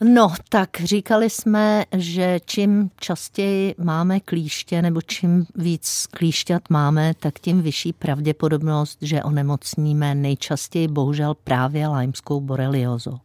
No, 0.00 0.32
tak 0.48 0.70
říkali 0.80 1.30
jsme, 1.30 1.84
že 1.96 2.40
čím 2.46 2.90
častěji 3.00 3.74
máme 3.78 4.20
klíště 4.20 4.82
nebo 4.82 5.02
čím 5.02 5.46
víc 5.54 6.06
klíšťat 6.06 6.62
máme, 6.70 7.14
tak 7.20 7.38
tím 7.38 7.62
vyšší 7.62 7.92
pravděpodobnost, 7.92 8.98
že 9.02 9.22
onemocníme 9.22 10.14
nejčastěji 10.14 10.88
bohužel 10.88 11.34
právě 11.44 11.88
lajmskou 11.88 12.40
boreliozou. 12.40 13.18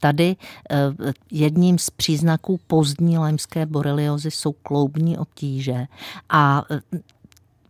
Tady 0.00 0.36
eh, 0.70 0.76
jedním 1.32 1.78
z 1.78 1.90
příznaků 1.90 2.60
pozdní 2.66 3.18
lajmské 3.18 3.66
boreliozy 3.66 4.30
jsou 4.30 4.52
kloubní 4.52 5.18
obtíže 5.18 5.86
a 6.28 6.62
eh, 6.70 6.80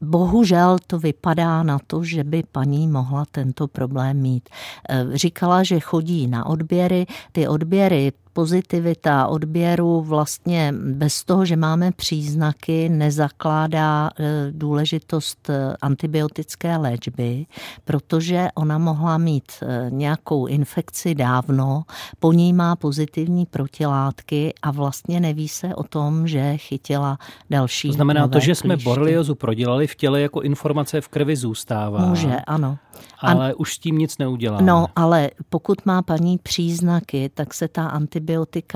Bohužel 0.00 0.76
to 0.87 0.99
vypadá 0.99 1.62
na 1.62 1.79
to, 1.87 2.05
že 2.05 2.25
by 2.25 2.43
paní 2.53 2.88
mohla 2.88 3.25
tento 3.31 3.69
problém 3.69 4.17
mít. 4.17 4.49
Eh, 4.88 5.05
říkala, 5.15 5.62
že 5.62 5.81
chodí 5.81 6.26
na 6.26 6.47
odběry. 6.47 7.07
Ty 7.33 7.49
odběry 7.49 8.12
pozitivita 8.37 9.26
odběru 9.26 10.00
vlastně 10.02 10.75
bez 10.76 11.25
toho, 11.25 11.45
že 11.45 11.57
máme 11.57 11.93
příznaky, 11.93 12.88
nezakládá 12.88 14.11
e, 14.11 14.47
důležitost 14.50 15.50
e, 15.50 15.76
antibiotické 15.81 16.76
léčby, 16.76 17.47
protože 17.85 18.49
ona 18.55 18.78
mohla 18.78 19.19
mít 19.19 19.52
e, 19.62 19.90
nějakou 19.90 20.47
infekci 20.47 21.14
dávno, 21.14 21.83
po 22.19 22.33
ní 22.33 22.52
má 22.52 22.76
pozitivní 22.76 23.47
protilátky 23.47 24.55
a 24.62 24.71
vlastně 24.71 25.21
neví 25.21 25.49
se 25.49 25.75
o 25.75 25.83
tom, 25.83 26.28
že 26.28 26.57
chytila 26.57 27.19
další. 27.50 27.88
To 27.88 27.95
znamená, 27.95 28.28
to, 28.28 28.38
že 28.38 28.47
klíště. 28.47 28.55
jsme 28.55 28.76
boreliozu 28.76 29.35
prodělali 29.35 29.87
v 29.87 29.95
těle 29.95 30.21
jako 30.21 30.40
informace 30.40 31.00
v 31.00 31.09
krvi 31.09 31.37
zůstává. 31.37 32.07
Může, 32.07 32.37
ano. 32.47 32.78
Ale 33.19 33.52
a... 33.52 33.55
už 33.57 33.75
s 33.75 33.78
tím 33.78 33.99
nic 33.99 34.19
neuděláme. 34.19 34.66
No, 34.66 34.87
ale 34.97 35.31
pokud 35.49 35.87
má 35.87 36.02
paní 36.02 36.38
příznaky, 36.38 37.31
tak 37.35 37.55
se 37.55 37.69
ta 37.69 37.87
antibiotika 37.87 38.25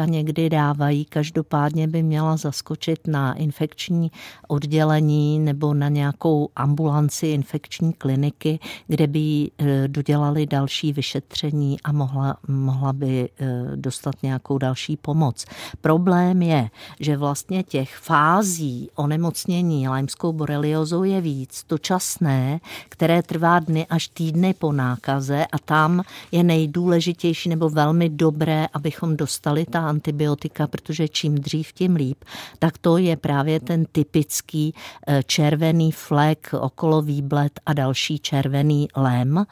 někdy 0.04 0.50
dávají. 0.50 1.04
Každopádně 1.04 1.88
by 1.88 2.02
měla 2.02 2.36
zaskočit 2.36 3.06
na 3.06 3.34
infekční 3.34 4.10
oddělení 4.48 5.38
nebo 5.38 5.74
na 5.74 5.88
nějakou 5.88 6.48
ambulanci 6.56 7.26
infekční 7.26 7.92
kliniky, 7.92 8.58
kde 8.86 9.06
by 9.06 9.18
jí 9.18 9.52
e, 9.58 9.88
dodělali 9.88 10.46
další 10.46 10.92
vyšetření 10.92 11.80
a 11.84 11.92
mohla, 11.92 12.36
mohla 12.48 12.92
by 12.92 13.28
e, 13.28 13.28
dostat 13.76 14.14
nějakou 14.22 14.58
další 14.58 14.96
pomoc. 14.96 15.44
Problém 15.80 16.42
je, 16.42 16.70
že 17.00 17.16
vlastně 17.16 17.62
těch 17.62 17.96
fází 17.96 18.90
onemocnění 18.94 19.88
lajmskou 19.88 20.32
boreliozou 20.32 21.02
je 21.04 21.20
víc. 21.20 21.64
To 21.66 21.78
časné, 21.78 22.60
které 22.88 23.22
trvá 23.22 23.58
dny 23.58 23.86
až 23.86 24.08
týdny 24.08 24.54
po 24.54 24.72
nákaze 24.72 25.46
a 25.52 25.58
tam 25.58 26.02
je 26.32 26.42
nejdůležitější 26.44 27.48
nebo 27.48 27.68
velmi 27.68 28.08
dobré, 28.08 28.66
abychom 28.72 29.16
dostali 29.16 29.39
ta 29.70 29.80
antibiotika, 29.88 30.66
protože 30.66 31.08
čím 31.08 31.34
dřív, 31.34 31.72
tím 31.72 31.96
líp, 31.96 32.24
tak 32.58 32.78
to 32.78 32.98
je 32.98 33.16
právě 33.16 33.60
ten 33.60 33.84
typický 33.92 34.74
eh, 35.06 35.22
červený 35.26 35.92
flek 35.92 36.50
okolo 36.60 37.02
výblet 37.02 37.60
a 37.66 37.72
další 37.72 38.18
červený 38.18 38.88
lem 38.96 39.44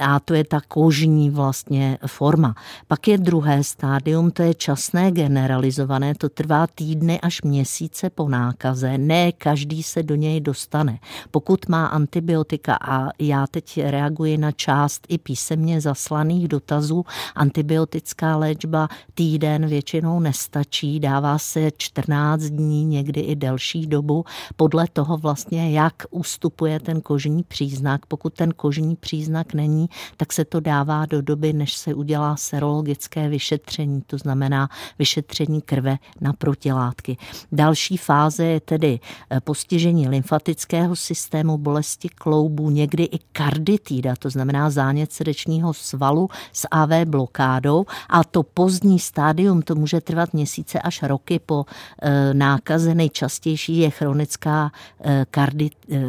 a 0.00 0.20
to 0.20 0.34
je 0.34 0.44
ta 0.44 0.60
kožní 0.68 1.30
vlastně 1.30 1.98
forma. 2.06 2.54
Pak 2.88 3.08
je 3.08 3.18
druhé 3.18 3.64
stádium, 3.64 4.30
to 4.30 4.42
je 4.42 4.54
časné 4.54 5.10
generalizované, 5.10 6.14
to 6.14 6.28
trvá 6.28 6.66
týdny 6.66 7.20
až 7.20 7.42
měsíce 7.42 8.10
po 8.10 8.28
nákaze, 8.28 8.98
ne 8.98 9.32
každý 9.32 9.82
se 9.82 10.02
do 10.02 10.14
něj 10.14 10.40
dostane. 10.40 10.98
Pokud 11.30 11.68
má 11.68 11.86
antibiotika 11.86 12.78
a 12.80 13.08
já 13.18 13.46
teď 13.46 13.80
reaguji 13.84 14.38
na 14.38 14.52
část 14.52 15.06
i 15.08 15.18
písemně 15.18 15.80
zaslaných 15.80 16.48
dotazů. 16.48 17.04
Antibiotická 17.34 18.36
léčba 18.36 18.88
týden 19.32 19.66
většinou 19.66 20.20
nestačí, 20.20 21.00
dává 21.00 21.38
se 21.38 21.70
14 21.78 22.42
dní, 22.42 22.84
někdy 22.84 23.20
i 23.20 23.36
delší 23.36 23.86
dobu, 23.86 24.24
podle 24.56 24.86
toho 24.92 25.16
vlastně, 25.16 25.70
jak 25.70 25.94
ustupuje 26.10 26.80
ten 26.80 27.00
kožní 27.00 27.42
příznak. 27.42 28.06
Pokud 28.06 28.34
ten 28.34 28.52
kožní 28.52 28.96
příznak 28.96 29.54
není, 29.54 29.88
tak 30.16 30.32
se 30.32 30.44
to 30.44 30.60
dává 30.60 31.06
do 31.06 31.22
doby, 31.22 31.52
než 31.52 31.74
se 31.74 31.94
udělá 31.94 32.36
serologické 32.36 33.28
vyšetření, 33.28 34.02
to 34.06 34.18
znamená 34.18 34.68
vyšetření 34.98 35.62
krve 35.62 35.98
na 36.20 36.32
protilátky. 36.32 37.16
Další 37.52 37.96
fáze 37.96 38.44
je 38.44 38.60
tedy 38.60 39.00
eh, 39.30 39.40
postižení 39.40 40.08
lymfatického 40.08 40.96
systému, 40.96 41.58
bolesti 41.58 42.08
kloubů, 42.08 42.70
někdy 42.70 43.04
i 43.04 43.18
karditída, 43.32 44.16
to 44.16 44.30
znamená 44.30 44.70
zánět 44.70 45.12
srdečního 45.12 45.74
svalu 45.74 46.28
s 46.52 46.68
AV 46.70 46.90
blokádou 47.04 47.84
a 48.08 48.24
to 48.24 48.42
pozdní 48.42 48.98
stádium, 48.98 49.21
to 49.64 49.74
může 49.74 50.00
trvat 50.00 50.34
měsíce 50.34 50.80
až 50.80 51.02
roky 51.02 51.40
po 51.46 51.64
e, 52.02 52.34
nákaze. 52.34 52.94
Nejčastější 52.94 53.78
je 53.78 53.90
chronická 53.90 54.70
e, 55.04 55.24
kardi, 55.30 55.70
e, 55.92 56.00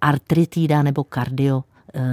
artritída 0.00 0.82
nebo 0.82 1.04
kardio 1.04 1.62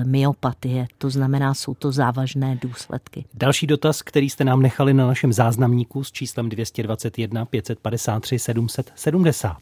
myopatie, 0.05 0.87
to 0.97 1.09
znamená, 1.09 1.53
jsou 1.53 1.73
to 1.73 1.91
závažné 1.91 2.57
důsledky. 2.61 3.25
Další 3.33 3.67
dotaz, 3.67 4.01
který 4.01 4.29
jste 4.29 4.43
nám 4.43 4.61
nechali 4.61 4.93
na 4.93 5.07
našem 5.07 5.33
záznamníku 5.33 6.03
s 6.03 6.11
číslem 6.11 6.49
221 6.49 7.45
553 7.45 8.39
770. 8.39 9.57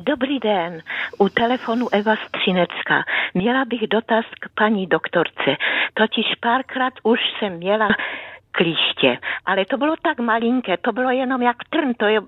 Dobrý 0.00 0.38
den, 0.38 0.82
u 1.18 1.28
telefonu 1.28 1.88
Eva 1.92 2.14
Střinecka. 2.16 3.04
Měla 3.34 3.64
bych 3.64 3.80
dotaz 3.90 4.24
k 4.40 4.48
paní 4.54 4.86
doktorce. 4.86 5.56
Totiž 5.94 6.26
párkrát 6.40 6.92
už 7.02 7.18
jsem 7.38 7.52
měla 7.52 7.88
klíště, 8.54 9.18
ale 9.46 9.64
to 9.64 9.76
bylo 9.76 9.94
tak 10.02 10.18
malinké, 10.18 10.76
to 10.76 10.92
bylo 10.92 11.10
jenom 11.10 11.42
jak 11.42 11.56
trn, 11.70 11.92
to 11.96 12.06
je 12.06 12.20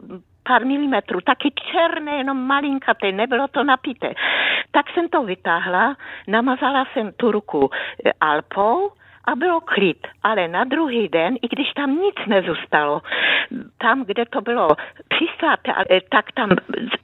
pár 0.42 0.66
milimetrů, 0.66 1.20
taky 1.20 1.52
černé, 1.72 2.16
jenom 2.16 2.46
malinkaté, 2.46 3.12
nebylo 3.12 3.48
to 3.48 3.64
napité. 3.64 4.14
Tak 4.70 4.90
jsem 4.90 5.08
to 5.08 5.22
vytáhla, 5.22 5.96
namazala 6.28 6.84
jsem 6.92 7.12
tu 7.12 7.30
ruku 7.30 7.70
alpou 8.20 8.90
a 9.26 9.34
bylo 9.36 9.60
klid. 9.60 10.06
Ale 10.22 10.48
na 10.48 10.64
druhý 10.64 11.08
den, 11.08 11.34
i 11.42 11.48
když 11.48 11.72
tam 11.72 11.96
nic 11.96 12.14
nezůstalo, 12.26 13.02
tam, 13.78 14.04
kde 14.04 14.24
to 14.24 14.40
bylo 14.40 14.68
přisáté, 15.08 15.72
tak 16.08 16.32
tam 16.32 16.50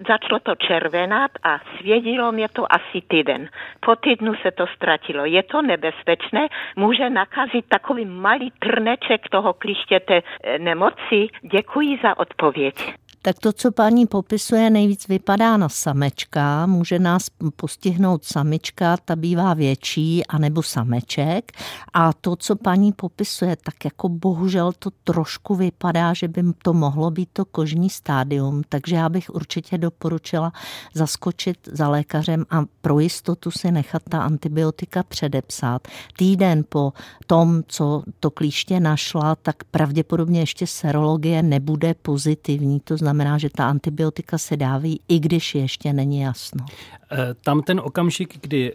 začalo 0.09 0.41
to 0.43 0.55
červenat 0.55 1.31
a 1.43 1.59
svědilo 1.76 2.33
mě 2.33 2.49
to 2.49 2.73
asi 2.73 3.00
týden. 3.09 3.49
Po 3.81 3.97
týdnu 3.97 4.35
se 4.35 4.50
to 4.50 4.67
ztratilo. 4.67 5.25
Je 5.25 5.43
to 5.43 5.62
nebezpečné, 5.62 6.49
může 6.76 7.11
nakazit 7.11 7.64
takový 7.69 8.05
malý 8.05 8.52
trneček 8.59 9.29
toho 9.29 9.52
klištěte 9.52 10.23
eh, 10.23 10.59
nemoci. 10.59 11.29
Děkuji 11.43 11.99
za 12.02 12.19
odpověď. 12.19 13.01
Tak 13.25 13.38
to, 13.38 13.52
co 13.52 13.73
paní 13.73 14.07
popisuje, 14.07 14.71
nejvíc 14.71 15.09
vypadá 15.09 15.57
na 15.57 15.69
samečka. 15.69 16.67
Může 16.67 16.99
nás 16.99 17.26
postihnout 17.57 18.25
samička, 18.25 18.97
ta 18.97 19.17
bývá 19.17 19.55
větší, 19.55 20.26
anebo 20.26 20.62
sameček. 20.62 21.52
A 21.93 22.12
to, 22.12 22.37
co 22.37 22.57
paní 22.57 22.93
popisuje, 22.93 23.57
tak 23.57 23.85
jako 23.85 24.09
bohužel 24.09 24.73
to 24.79 24.91
trošku 25.05 25.55
vypadá, 25.55 26.14
že 26.14 26.29
by 26.29 26.43
to 26.62 26.73
mohlo 26.73 27.11
být 27.11 27.29
to 27.33 27.45
kožní 27.45 27.91
stádium. 27.91 28.62
Takže 28.69 28.97
já 28.97 29.09
bych 29.09 29.31
určitě 29.31 29.79
doporučila 29.79 30.52
zaskočit 30.95 31.69
za 31.73 31.88
lékařem 31.88 32.45
a 32.50 32.64
pro 32.81 32.99
jistotu 32.99 33.50
si 33.50 33.73
nechat 33.73 34.02
ta 34.09 34.23
antibiotika 34.23 35.02
předepsat. 35.02 35.88
Týden 36.17 36.64
po 36.69 36.93
tom, 37.26 37.62
co 37.67 38.02
to 38.21 38.31
klíště 38.31 38.81
našla, 38.81 39.35
tak 39.35 39.64
pravděpodobně 39.64 40.41
ještě 40.41 40.67
serologie 40.67 41.43
nebude 41.43 41.95
pozitivní. 41.95 42.81
To 42.81 42.97
znamená, 42.97 43.12
znamená, 43.12 43.38
že 43.38 43.49
ta 43.50 43.69
antibiotika 43.69 44.38
se 44.38 44.57
dáví, 44.57 45.00
i 45.09 45.19
když 45.19 45.54
ještě 45.54 45.92
není 45.92 46.21
jasno. 46.21 46.66
E, 47.12 47.35
tam 47.35 47.62
ten 47.62 47.81
okamžik, 47.81 48.40
kdy 48.40 48.75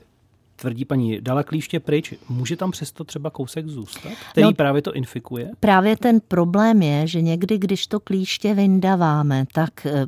tvrdí 0.57 0.85
paní, 0.85 1.21
dala 1.21 1.43
klíště 1.43 1.79
pryč, 1.79 2.13
může 2.29 2.55
tam 2.55 2.71
přesto 2.71 3.03
třeba 3.03 3.29
kousek 3.29 3.67
zůstat, 3.67 4.11
který 4.31 4.43
no, 4.43 4.53
právě 4.53 4.81
to 4.81 4.93
infikuje? 4.93 5.49
Právě 5.59 5.97
ten 5.97 6.19
problém 6.27 6.81
je, 6.81 7.07
že 7.07 7.21
někdy, 7.21 7.57
když 7.57 7.87
to 7.87 7.99
klíště 7.99 8.53
vyndáváme, 8.53 9.45
tak 9.53 9.85
eh, 9.85 10.05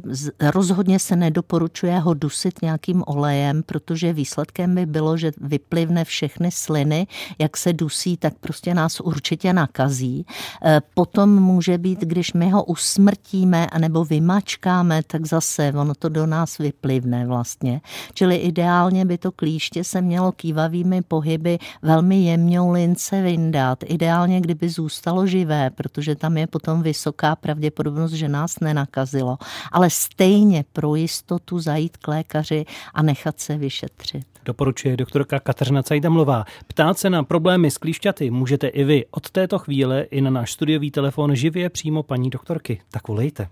rozhodně 0.51 0.99
se 0.99 1.15
nedoporučuje 1.15 1.99
ho 1.99 2.13
dusit 2.13 2.61
nějakým 2.61 3.03
olejem, 3.07 3.63
protože 3.63 4.13
výsledkem 4.13 4.75
by 4.75 4.85
bylo, 4.85 5.17
že 5.17 5.31
vyplivne 5.41 6.05
všechny 6.05 6.51
sliny, 6.51 7.07
jak 7.39 7.57
se 7.57 7.73
dusí, 7.73 8.17
tak 8.17 8.33
prostě 8.39 8.73
nás 8.73 8.99
určitě 8.99 9.53
nakazí. 9.53 10.25
Eh, 10.63 10.81
potom 10.93 11.29
může 11.43 11.77
být, 11.77 11.99
když 11.99 12.33
my 12.33 12.49
ho 12.49 12.63
usmrtíme 12.63 13.67
anebo 13.67 14.05
vymačkáme, 14.05 15.01
tak 15.07 15.25
zase 15.25 15.73
ono 15.75 15.95
to 15.95 16.09
do 16.09 16.25
nás 16.25 16.57
vyplivne 16.57 17.27
vlastně. 17.27 17.81
Čili 18.13 18.35
ideálně 18.35 19.05
by 19.05 19.17
to 19.17 19.31
klíště 19.31 19.83
se 19.83 20.01
mělo 20.01 20.31
kývavými 20.39 21.01
pohyby 21.01 21.57
velmi 21.81 22.23
jemnou 22.23 22.71
lince 22.71 23.21
vyndat. 23.21 23.83
Ideálně, 23.85 24.41
kdyby 24.41 24.69
zůstalo 24.69 25.27
živé, 25.27 25.69
protože 25.69 26.15
tam 26.15 26.37
je 26.37 26.47
potom 26.47 26.81
vysoká 26.81 27.35
pravděpodobnost, 27.35 28.11
že 28.11 28.29
nás 28.29 28.59
nenakazilo. 28.59 29.37
Ale 29.71 29.89
stejně 29.89 30.65
pro 30.73 30.95
jistotu 30.95 31.59
zajít 31.59 31.97
k 31.97 32.07
lékaři 32.07 32.65
a 32.93 33.01
nechat 33.03 33.39
se 33.39 33.57
vyšetřit. 33.57 34.23
Doporučuje 34.45 34.97
doktorka 34.97 35.39
Kateřina 35.39 35.83
Cajdamlová. 35.83 36.43
Ptát 36.67 36.97
se 36.97 37.09
na 37.09 37.23
problémy 37.23 37.71
s 37.71 37.77
klíšťaty 37.77 38.31
můžete 38.31 38.67
i 38.67 38.83
vy 38.83 39.05
od 39.11 39.29
této 39.29 39.59
chvíle 39.59 40.01
i 40.01 40.21
na 40.21 40.29
náš 40.29 40.51
studiový 40.51 40.91
telefon 40.91 41.35
živě 41.35 41.69
přímo 41.69 42.03
paní 42.03 42.29
doktorky. 42.29 42.81
Tak 42.91 43.07
volejte. 43.07 43.47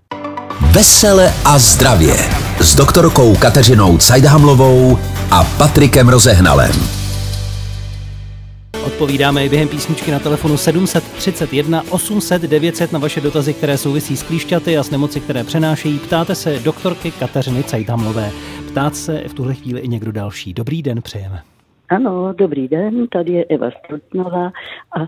Vesele 0.62 1.30
a 1.46 1.60
zdravě 1.60 2.14
s 2.62 2.76
doktorkou 2.76 3.36
Kateřinou 3.36 3.98
Cajdhamlovou 3.98 4.98
a 5.32 5.44
Patrikem 5.58 6.10
Rozehnalem. 6.10 6.72
Odpovídáme 8.86 9.46
i 9.46 9.50
během 9.50 9.68
písničky 9.68 10.12
na 10.12 10.20
telefonu 10.20 10.58
731 10.58 11.84
800 11.90 12.42
900 12.42 12.92
na 12.92 13.00
vaše 13.00 13.22
dotazy, 13.22 13.54
které 13.54 13.78
souvisí 13.78 14.18
s 14.18 14.24
klíšťaty 14.24 14.78
a 14.78 14.84
s 14.84 14.92
nemoci, 14.92 15.20
které 15.20 15.44
přenášejí. 15.44 16.00
Ptáte 16.00 16.36
se 16.36 16.60
doktorky 16.60 17.12
Kateřiny 17.12 17.64
Cajdhamlové. 17.64 18.32
Ptát 18.72 18.96
se 18.96 19.24
v 19.28 19.34
tuhle 19.34 19.54
chvíli 19.54 19.82
i 19.82 19.88
někdo 19.88 20.12
další. 20.12 20.54
Dobrý 20.54 20.84
den, 20.84 21.02
přejeme. 21.02 21.42
Ano, 21.90 22.34
dobrý 22.38 22.68
den, 22.68 23.08
tady 23.08 23.32
je 23.34 23.46
Eva 23.46 23.70
Strutnová 23.86 24.46
a 24.98 25.00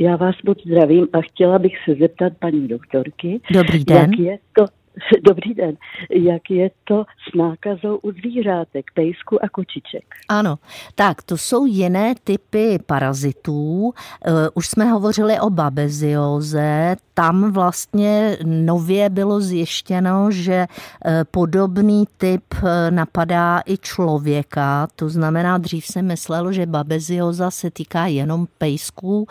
já 0.00 0.16
vás 0.16 0.34
moc 0.46 0.58
zdravím 0.66 1.06
a 1.12 1.18
chtěla 1.20 1.58
bych 1.58 1.72
se 1.84 1.94
zeptat 2.00 2.32
paní 2.40 2.68
doktorky, 2.68 3.40
Dobrý 3.52 3.84
den. 3.84 3.96
jak 3.96 4.18
je 4.18 4.38
to 4.52 4.64
Dobrý 5.22 5.54
den. 5.54 5.76
Jak 6.10 6.50
je 6.50 6.70
to 6.84 7.04
s 7.04 7.36
nákazou 7.36 7.96
u 7.96 8.12
zvířátek, 8.12 8.90
pejsku 8.94 9.44
a 9.44 9.48
kočiček? 9.48 10.04
Ano, 10.28 10.58
tak 10.94 11.22
to 11.22 11.36
jsou 11.36 11.66
jiné 11.66 12.14
typy 12.24 12.78
parazitů. 12.86 13.92
Eh, 14.26 14.32
už 14.54 14.68
jsme 14.68 14.84
hovořili 14.84 15.40
o 15.40 15.50
babezióze. 15.50 16.96
Tam 17.14 17.52
vlastně 17.52 18.38
nově 18.44 19.10
bylo 19.10 19.40
zjištěno, 19.40 20.30
že 20.30 20.66
eh, 21.04 21.24
podobný 21.30 22.04
typ 22.16 22.44
eh, 22.54 22.90
napadá 22.90 23.60
i 23.66 23.78
člověka. 23.78 24.88
To 24.96 25.08
znamená, 25.08 25.58
dřív 25.58 25.86
se 25.86 26.02
myslelo, 26.02 26.52
že 26.52 26.66
babezioza 26.66 27.50
se 27.50 27.70
týká 27.70 28.06
jenom 28.06 28.46
pejsků 28.58 29.26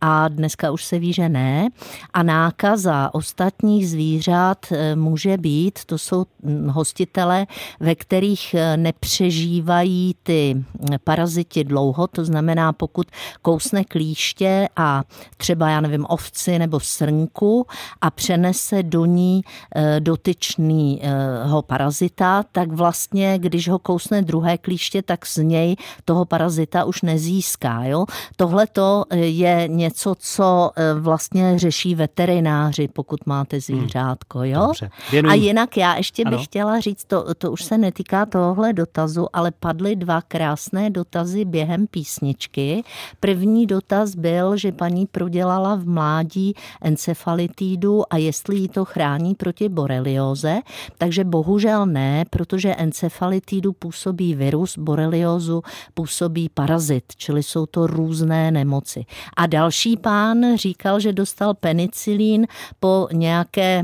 a 0.00 0.28
dneska 0.28 0.70
už 0.70 0.84
se 0.84 0.98
ví, 0.98 1.12
že 1.12 1.28
ne. 1.28 1.68
A 2.14 2.22
nákaza 2.22 3.10
ostatních 3.14 3.88
zvířat 3.88 4.66
může 5.06 5.38
být, 5.38 5.84
to 5.86 5.98
jsou 5.98 6.24
hostitele, 6.68 7.46
ve 7.80 7.94
kterých 7.94 8.54
eh, 8.54 8.76
nepřežívají 8.76 10.14
ty 10.22 10.64
paraziti 11.04 11.64
dlouho, 11.64 12.06
to 12.06 12.24
znamená, 12.24 12.72
pokud 12.72 13.06
kousne 13.42 13.84
klíště 13.84 14.68
a 14.76 15.02
třeba, 15.36 15.70
já 15.70 15.80
nevím, 15.80 16.06
ovci 16.08 16.58
nebo 16.58 16.80
srnku 16.80 17.66
a 18.00 18.10
přenese 18.10 18.82
do 18.82 19.04
ní 19.04 19.42
eh, 19.74 20.00
dotyčného 20.00 21.62
parazita, 21.62 22.42
tak 22.52 22.72
vlastně, 22.72 23.38
když 23.38 23.68
ho 23.68 23.78
kousne 23.78 24.22
druhé 24.22 24.58
klíště, 24.58 25.02
tak 25.02 25.26
z 25.26 25.36
něj 25.36 25.76
toho 26.04 26.24
parazita 26.24 26.84
už 26.84 27.02
nezíská. 27.02 27.84
Jo? 27.84 28.06
Tohle 28.36 28.66
to 28.66 29.04
eh, 29.10 29.16
je 29.16 29.68
něco, 29.68 30.14
co 30.18 30.70
vlastně 31.00 31.58
řeší 31.58 31.94
veterináři, 31.94 32.88
pokud 32.88 33.26
máte 33.26 33.60
zvířátko. 33.60 34.44
Jo? 34.44 34.66
Dobře. 34.66 34.90
Věnuj. 35.10 35.30
A 35.30 35.34
jinak 35.34 35.76
já 35.76 35.96
ještě 35.96 36.24
bych 36.24 36.34
ano. 36.34 36.44
chtěla 36.44 36.80
říct, 36.80 37.04
to, 37.04 37.34
to 37.34 37.52
už 37.52 37.64
se 37.64 37.78
netýká 37.78 38.26
tohle 38.26 38.72
dotazu, 38.72 39.26
ale 39.32 39.50
padly 39.50 39.96
dva 39.96 40.22
krásné 40.22 40.90
dotazy 40.90 41.44
během 41.44 41.86
písničky. 41.86 42.84
První 43.20 43.66
dotaz 43.66 44.14
byl, 44.14 44.56
že 44.56 44.72
paní 44.72 45.06
prodělala 45.06 45.74
v 45.74 45.84
mládí 45.84 46.54
encefalitídu 46.82 48.02
a 48.12 48.16
jestli 48.16 48.56
jí 48.56 48.68
to 48.68 48.84
chrání 48.84 49.34
proti 49.34 49.68
borelioze, 49.68 50.60
takže 50.98 51.24
bohužel 51.24 51.86
ne, 51.86 52.24
protože 52.30 52.74
encefalitídu 52.74 53.72
působí 53.72 54.34
virus, 54.34 54.78
boreliozu 54.78 55.62
působí 55.94 56.48
parazit, 56.48 57.04
čili 57.16 57.42
jsou 57.42 57.66
to 57.66 57.86
různé 57.86 58.50
nemoci. 58.50 59.04
A 59.36 59.46
další 59.46 59.96
pán 59.96 60.56
říkal, 60.56 61.00
že 61.00 61.12
dostal 61.12 61.54
penicilín 61.54 62.46
po 62.80 63.08
nějaké 63.12 63.82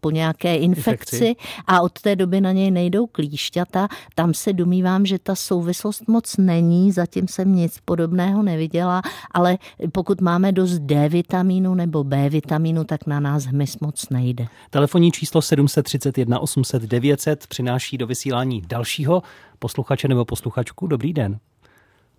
po 0.00 0.10
nějaké 0.10 0.56
infekci, 0.56 1.16
infekci 1.16 1.36
a 1.66 1.80
od 1.80 1.92
té 1.92 2.16
doby 2.16 2.40
na 2.40 2.52
něj 2.52 2.70
nejdou 2.70 3.06
klíšťata. 3.06 3.88
Tam 4.14 4.34
se 4.34 4.52
domývám, 4.52 5.06
že 5.06 5.18
ta 5.18 5.34
souvislost 5.34 6.08
moc 6.08 6.36
není, 6.36 6.92
zatím 6.92 7.28
jsem 7.28 7.54
nic 7.54 7.78
podobného 7.84 8.42
neviděla, 8.42 9.02
ale 9.30 9.58
pokud 9.92 10.20
máme 10.20 10.52
dost 10.52 10.78
D 10.78 11.08
vitamínu 11.08 11.74
nebo 11.74 12.04
B 12.04 12.28
vitamínu, 12.28 12.84
tak 12.84 13.06
na 13.06 13.20
nás 13.20 13.44
hmyz 13.44 13.78
moc 13.80 14.08
nejde. 14.08 14.46
Telefonní 14.70 15.12
číslo 15.12 15.42
731 15.42 16.38
800 16.38 16.82
900 16.82 17.46
přináší 17.46 17.98
do 17.98 18.06
vysílání 18.06 18.62
dalšího 18.68 19.22
posluchače 19.58 20.08
nebo 20.08 20.24
posluchačku. 20.24 20.86
Dobrý 20.86 21.12
den. 21.12 21.38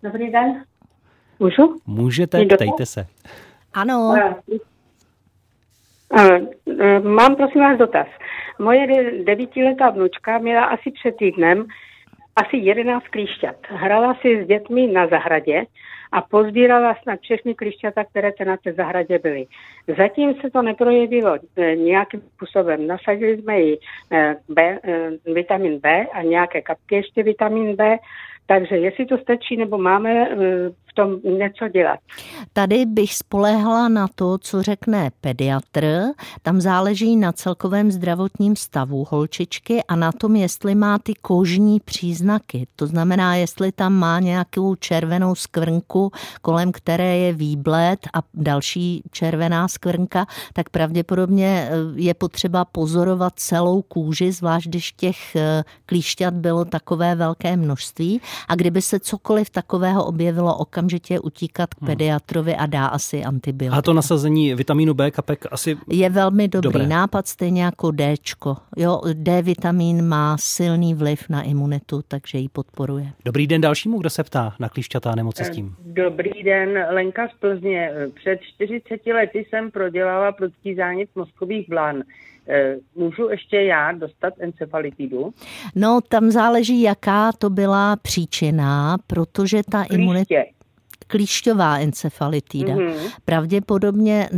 Dobrý 0.03 0.31
den. 0.31 0.63
Můžu? 1.39 1.75
Můžete, 1.85 2.45
ptejte 2.45 2.85
se. 2.85 3.07
Ano. 3.73 4.15
E, 6.17 6.99
mám 6.99 7.35
prosím 7.35 7.61
vás 7.61 7.77
dotaz. 7.77 8.07
Moje 8.59 9.11
devítiletá 9.23 9.89
vnučka 9.89 10.37
měla 10.37 10.65
asi 10.65 10.91
před 10.91 11.15
týdnem 11.15 11.65
asi 12.35 12.57
11 12.57 13.07
klíšťat. 13.07 13.55
Hrala 13.69 14.15
si 14.21 14.43
s 14.43 14.47
dětmi 14.47 14.87
na 14.87 15.07
zahradě 15.07 15.63
a 16.11 16.21
pozbírala 16.21 16.95
snad 17.03 17.19
všechny 17.19 17.55
klíšťata, 17.55 18.03
které 18.03 18.31
na 18.45 18.57
té 18.57 18.73
zahradě 18.73 19.19
byly. 19.19 19.45
Zatím 19.97 20.33
se 20.33 20.49
to 20.49 20.61
neprojevilo 20.61 21.37
e, 21.57 21.75
nějakým 21.75 22.21
způsobem. 22.21 22.87
Nasadili 22.87 23.37
jsme 23.37 23.61
jí 23.61 23.77
B, 24.49 24.79
vitamin 25.25 25.79
B 25.79 26.05
a 26.13 26.21
nějaké 26.21 26.61
kapky 26.61 26.95
ještě 26.95 27.23
vitamin 27.23 27.75
B 27.75 27.97
takže 28.51 28.77
jestli 28.77 29.05
to 29.05 29.17
stačí, 29.17 29.57
nebo 29.57 29.77
máme 29.77 30.11
eh, 30.11 30.35
v 30.91 30.93
tom 30.93 31.19
něco 31.37 31.67
dělat. 31.67 31.99
Tady 32.53 32.85
bych 32.85 33.13
spolehla 33.13 33.89
na 33.89 34.07
to, 34.15 34.37
co 34.37 34.61
řekne 34.61 35.09
pediatr. 35.21 35.85
Tam 36.41 36.61
záleží 36.61 37.15
na 37.15 37.31
celkovém 37.31 37.91
zdravotním 37.91 38.55
stavu 38.55 39.05
holčičky 39.09 39.83
a 39.87 39.95
na 39.95 40.11
tom, 40.11 40.35
jestli 40.35 40.75
má 40.75 40.99
ty 40.99 41.13
kožní 41.21 41.79
příznaky. 41.79 42.67
To 42.75 42.87
znamená, 42.87 43.35
jestli 43.35 43.71
tam 43.71 43.93
má 43.93 44.19
nějakou 44.19 44.75
červenou 44.75 45.35
skvrnku 45.35 46.11
kolem 46.41 46.71
které 46.71 47.17
je 47.17 47.33
výblet 47.33 47.99
a 48.13 48.19
další 48.33 49.03
červená 49.11 49.67
skvrnka, 49.67 50.25
tak 50.53 50.69
pravděpodobně 50.69 51.69
eh, 51.69 51.75
je 51.95 52.13
potřeba 52.13 52.65
pozorovat 52.65 53.33
celou 53.35 53.81
kůži, 53.81 54.31
zvlášť 54.31 54.67
když 54.67 54.91
těch 54.91 55.35
eh, 55.35 55.63
klíšťat 55.85 56.33
bylo 56.33 56.65
takové 56.65 57.15
velké 57.15 57.57
množství. 57.57 58.21
A 58.47 58.55
kdyby 58.55 58.81
se 58.81 58.99
cokoliv 58.99 59.49
takového 59.49 60.05
objevilo, 60.05 60.57
okamžitě 60.57 61.19
utíkat 61.19 61.73
k 61.73 61.81
hmm. 61.81 61.87
pediatrovi 61.87 62.55
a 62.55 62.65
dá 62.65 62.85
asi 62.85 63.23
antibiotika. 63.23 63.77
A 63.77 63.81
to 63.81 63.93
nasazení 63.93 64.55
vitamínu 64.55 64.93
B 64.93 65.11
kapek 65.11 65.45
asi 65.51 65.77
je 65.89 66.09
velmi 66.09 66.47
dobrý 66.47 66.71
dobré. 66.71 66.87
nápad, 66.87 67.27
stejně 67.27 67.63
jako 67.63 67.91
D. 67.91 68.15
Jo, 68.77 69.01
D 69.13 69.41
vitamin 69.41 70.07
má 70.07 70.37
silný 70.37 70.93
vliv 70.93 71.29
na 71.29 71.41
imunitu, 71.41 72.01
takže 72.07 72.37
ji 72.37 72.49
podporuje. 72.49 73.11
Dobrý 73.25 73.47
den 73.47 73.61
dalšímu, 73.61 73.99
kdo 73.99 74.09
se 74.09 74.23
ptá 74.23 74.55
na 74.59 74.69
klíšťatá 74.69 75.15
nemoci 75.15 75.43
s 75.43 75.49
tím. 75.49 75.75
Dobrý 75.85 76.43
den, 76.43 76.85
Lenka 76.89 77.27
z 77.27 77.31
Plzně. 77.39 77.91
Před 78.15 78.39
40 78.55 79.05
lety 79.05 79.45
jsem 79.49 79.71
prodělala 79.71 80.31
prudký 80.31 80.75
zánět 80.75 81.09
mozkových 81.15 81.69
blan. 81.69 82.03
Eh, 82.47 82.75
Můžu 82.95 83.29
ještě 83.29 83.61
já 83.61 83.91
dostat 83.91 84.33
encefalitidu? 84.39 85.33
No, 85.75 85.99
tam 86.07 86.31
záleží, 86.31 86.81
jaká 86.81 87.31
to 87.31 87.49
byla 87.49 87.95
příčina, 87.95 88.97
protože 89.07 89.61
ta 89.71 89.83
imunita. 89.83 90.35
Klíšťová 91.11 91.77
encefalitida. 91.77 92.73
Mhm. 92.75 92.81
Mm-hmm. 92.81 93.09
Pravděpodobně 93.25 94.29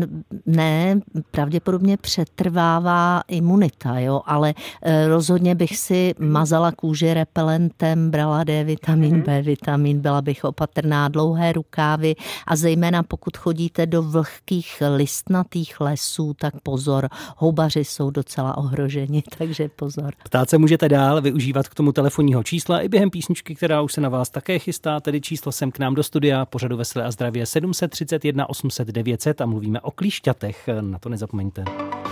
ne, 0.45 0.99
pravděpodobně 1.31 1.97
přetrvává 1.97 3.21
imunita, 3.27 3.99
jo, 3.99 4.21
ale 4.25 4.53
e, 4.81 5.07
rozhodně 5.07 5.55
bych 5.55 5.77
si 5.77 6.13
mazala 6.19 6.71
kůži 6.71 7.13
repelentem, 7.13 8.11
brala 8.11 8.43
D 8.43 8.63
vitamin, 8.63 9.13
Mhm. 9.13 9.21
B 9.21 9.41
vitamin, 9.41 10.01
byla 10.01 10.21
bych 10.21 10.43
opatrná, 10.43 11.07
dlouhé 11.07 11.51
rukávy 11.53 12.15
a 12.47 12.55
zejména 12.55 13.03
pokud 13.03 13.37
chodíte 13.37 13.85
do 13.85 14.01
vlhkých 14.03 14.83
listnatých 14.95 15.81
lesů, 15.81 16.33
tak 16.39 16.53
pozor, 16.63 17.09
houbaři 17.37 17.85
jsou 17.85 18.09
docela 18.11 18.57
ohroženi, 18.57 19.23
takže 19.37 19.69
pozor. 19.69 20.13
Ptát 20.23 20.49
se 20.49 20.57
můžete 20.57 20.89
dál, 20.89 21.21
využívat 21.21 21.67
k 21.67 21.75
tomu 21.75 21.91
telefonního 21.91 22.43
čísla 22.43 22.81
i 22.81 22.89
během 22.89 23.09
písničky, 23.09 23.55
která 23.55 23.81
už 23.81 23.93
se 23.93 24.01
na 24.01 24.09
vás 24.09 24.29
také 24.29 24.59
chystá, 24.59 24.99
tedy 24.99 25.21
číslo 25.21 25.51
sem 25.51 25.71
k 25.71 25.79
nám 25.79 25.95
do 25.95 26.03
studia, 26.03 26.45
pořadu 26.63 26.77
Veselé 26.77 27.05
a 27.05 27.11
zdravě 27.11 27.45
731 27.45 28.49
800 28.49 28.87
900 28.87 29.41
a 29.41 29.45
mluvíme 29.45 29.81
o 29.81 29.91
klíšťatech, 29.91 30.69
na 30.81 30.99
to 30.99 31.09
nezapomeňte. 31.09 31.63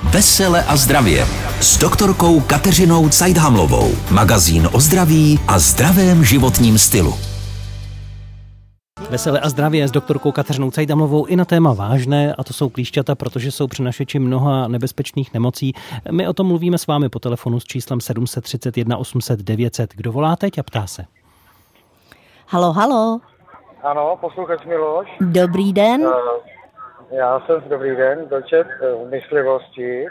Vesele 0.04 0.64
a 0.64 0.78
zdravě 0.78 1.28
s 1.62 1.78
doktorkou 1.78 2.40
Kateřinou 2.40 3.10
Cajdhamlovou. 3.10 3.92
Magazín 4.12 4.70
o 4.72 4.80
zdraví 4.80 5.40
a 5.48 5.60
zdravém 5.60 6.26
životním 6.26 6.78
stylu. 6.78 7.14
Vesele 9.10 9.40
a 9.40 9.50
zdravě 9.50 9.88
s 9.88 9.92
doktorkou 9.92 10.32
Kateřinou 10.32 10.72
Cajdamlovou 10.72 11.26
i 11.26 11.36
na 11.36 11.46
téma 11.46 11.74
vážné, 11.74 12.36
a 12.36 12.44
to 12.44 12.54
jsou 12.54 12.70
klíšťata, 12.70 13.16
protože 13.16 13.52
jsou 13.52 13.68
přenašeči 13.68 14.20
mnoha 14.20 14.68
nebezpečných 14.68 15.34
nemocí. 15.34 15.74
My 16.12 16.28
o 16.28 16.34
tom 16.34 16.48
mluvíme 16.48 16.78
s 16.78 16.88
vámi 16.88 17.10
po 17.10 17.20
telefonu 17.20 17.60
s 17.60 17.64
číslem 17.64 18.02
731 18.02 18.98
800 18.98 19.40
900. 19.40 19.94
Kdo 19.96 20.12
volá 20.12 20.36
teď 20.36 20.60
a 20.60 20.64
ptá 20.64 20.88
se? 20.88 21.06
Halo, 22.48 22.74
halo, 22.74 23.20
Ano, 23.84 24.18
posluchač 24.22 24.66
Miloš. 24.66 25.08
dobrý 25.22 25.74
den. 25.74 26.02
Eh, 26.06 27.16
Já 27.16 27.40
jsem 27.40 27.62
dobrý 27.70 27.96
den 27.96 28.30
dočet 28.30 28.68
eh, 28.82 29.06
v 29.06 29.10
myslivosti, 29.10 30.06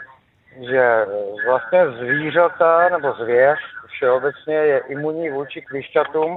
že 0.70 0.78
eh, 0.80 1.06
vlastně 1.48 1.90
zvířata 1.90 2.88
nebo 2.88 3.12
zvěř 3.12 3.59
všeobecně 3.87 4.54
je 4.54 4.78
imunní 4.88 5.30
vůči 5.30 5.62
klíšťatům, 5.62 6.37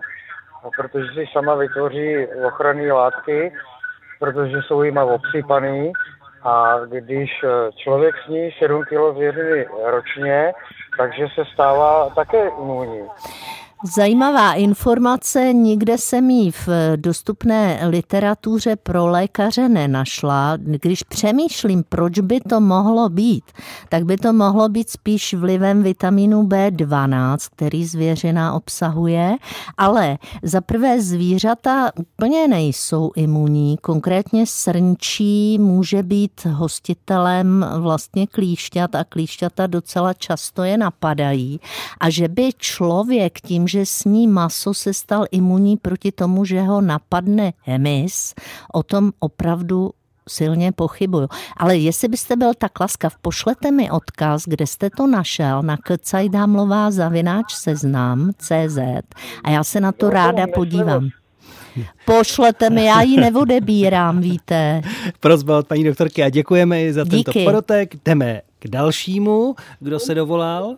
protože 0.77 1.05
si 1.13 1.25
sama 1.33 1.55
vytvoří 1.55 2.27
ochranné 2.47 2.93
látky, 2.93 3.53
protože 4.19 4.57
jsou 4.61 4.83
jima 4.83 5.03
obsypaný 5.03 5.93
a 6.43 6.79
když 6.85 7.45
člověk 7.75 8.15
sní 8.25 8.51
7 8.59 8.83
kg 8.83 9.13
zvěřiny 9.15 9.67
ročně, 9.85 10.53
takže 10.97 11.27
se 11.35 11.45
stává 11.53 12.09
také 12.09 12.47
imunní. 12.47 13.07
Zajímavá 13.85 14.53
informace, 14.53 15.53
nikde 15.53 15.97
jsem 15.97 16.29
ji 16.29 16.51
v 16.51 16.67
dostupné 16.95 17.79
literatuře 17.87 18.75
pro 18.75 19.07
lékaře 19.07 19.69
nenašla. 19.69 20.57
Když 20.57 21.03
přemýšlím, 21.03 21.83
proč 21.89 22.19
by 22.19 22.39
to 22.39 22.59
mohlo 22.59 23.09
být, 23.09 23.43
tak 23.89 24.05
by 24.05 24.17
to 24.17 24.33
mohlo 24.33 24.69
být 24.69 24.89
spíš 24.89 25.33
vlivem 25.33 25.83
vitamínu 25.83 26.43
B12, 26.43 27.37
který 27.55 27.85
zvěřina 27.85 28.53
obsahuje, 28.53 29.35
ale 29.77 30.17
za 30.43 30.61
prvé 30.61 31.01
zvířata 31.01 31.91
úplně 31.95 32.47
nejsou 32.47 33.11
imunní, 33.15 33.77
konkrétně 33.81 34.45
srnčí 34.47 35.57
může 35.59 36.03
být 36.03 36.45
hostitelem 36.45 37.65
vlastně 37.79 38.27
klíšťat 38.27 38.95
a 38.95 39.03
klíšťata 39.03 39.67
docela 39.67 40.13
často 40.13 40.63
je 40.63 40.77
napadají. 40.77 41.59
A 41.99 42.09
že 42.09 42.27
by 42.27 42.49
člověk 42.57 43.41
tím, 43.41 43.67
že 43.73 43.85
sní 43.85 44.27
maso, 44.27 44.73
se 44.73 44.93
stal 44.93 45.25
imunní 45.31 45.77
proti 45.77 46.11
tomu, 46.11 46.45
že 46.45 46.61
ho 46.61 46.81
napadne 46.81 47.53
hemis, 47.65 48.33
o 48.73 48.83
tom 48.83 49.11
opravdu 49.19 49.91
silně 50.29 50.71
pochybuju. 50.71 51.27
Ale 51.57 51.77
jestli 51.77 52.07
byste 52.07 52.35
byl 52.35 52.53
tak 52.53 52.79
laskav, 52.79 53.17
pošlete 53.21 53.71
mi 53.71 53.91
odkaz, 53.91 54.43
kde 54.45 54.67
jste 54.67 54.89
to 54.89 55.07
našel 55.07 55.61
na 55.61 55.77
kcajdhamlová 55.77 56.91
zavináč 56.91 57.53
seznam 57.53 58.31
CZ 58.37 58.77
a 59.43 59.49
já 59.49 59.63
se 59.63 59.81
na 59.81 59.91
to 59.91 60.09
ráda 60.09 60.45
podívám. 60.55 61.09
Pošlete 62.05 62.69
mi, 62.69 62.85
já 62.85 63.01
ji 63.01 63.17
neodebírám, 63.17 64.19
víte. 64.19 64.81
Prozba 65.19 65.57
od 65.57 65.67
paní 65.67 65.83
doktorky 65.83 66.23
a 66.23 66.29
děkujeme 66.29 66.83
i 66.83 66.93
za 66.93 67.05
tento 67.05 67.31
Díky. 67.31 67.45
podotek. 67.45 67.95
Jdeme 68.05 68.41
k 68.59 68.67
dalšímu, 68.67 69.55
kdo 69.79 69.99
se 69.99 70.15
dovolal. 70.15 70.77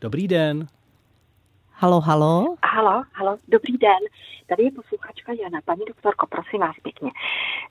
Dobrý 0.00 0.28
den. 0.28 0.66
Halo, 1.82 2.00
halo. 2.00 2.56
Halo, 2.64 3.02
halo, 3.12 3.36
dobrý 3.48 3.78
den. 3.78 3.98
Tady 4.48 4.62
je 4.62 4.70
posluchačka 4.70 5.32
Jana. 5.32 5.60
Paní 5.64 5.84
doktorko, 5.88 6.26
prosím 6.26 6.60
vás 6.60 6.76
pěkně. 6.82 7.10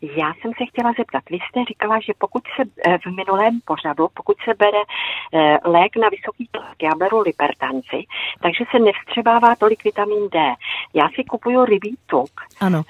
Já 0.01 0.33
jsem 0.33 0.51
se 0.57 0.65
chtěla 0.69 0.93
zeptat, 0.97 1.23
vy 1.29 1.37
jste 1.37 1.65
říkala, 1.65 1.99
že 1.99 2.13
pokud 2.17 2.43
se 2.55 2.63
eh, 2.85 2.97
v 2.97 3.05
minulém 3.05 3.59
pořadu, 3.65 4.07
pokud 4.13 4.37
se 4.45 4.53
bere 4.53 4.81
eh, 5.33 5.57
lék 5.69 5.97
na 5.97 6.09
vysoký 6.09 6.47
tlak, 6.51 6.75
já 6.81 6.95
beru 6.95 7.19
libertanci, 7.19 7.99
takže 8.41 8.63
se 8.71 8.79
nevstřebává 8.79 9.55
tolik 9.55 9.83
vitamin 9.83 10.29
D. 10.29 10.39
Já 10.93 11.09
si 11.15 11.23
kupuju 11.23 11.65
rybí 11.65 11.97
tuk, 12.05 12.31
Ano. 12.59 12.83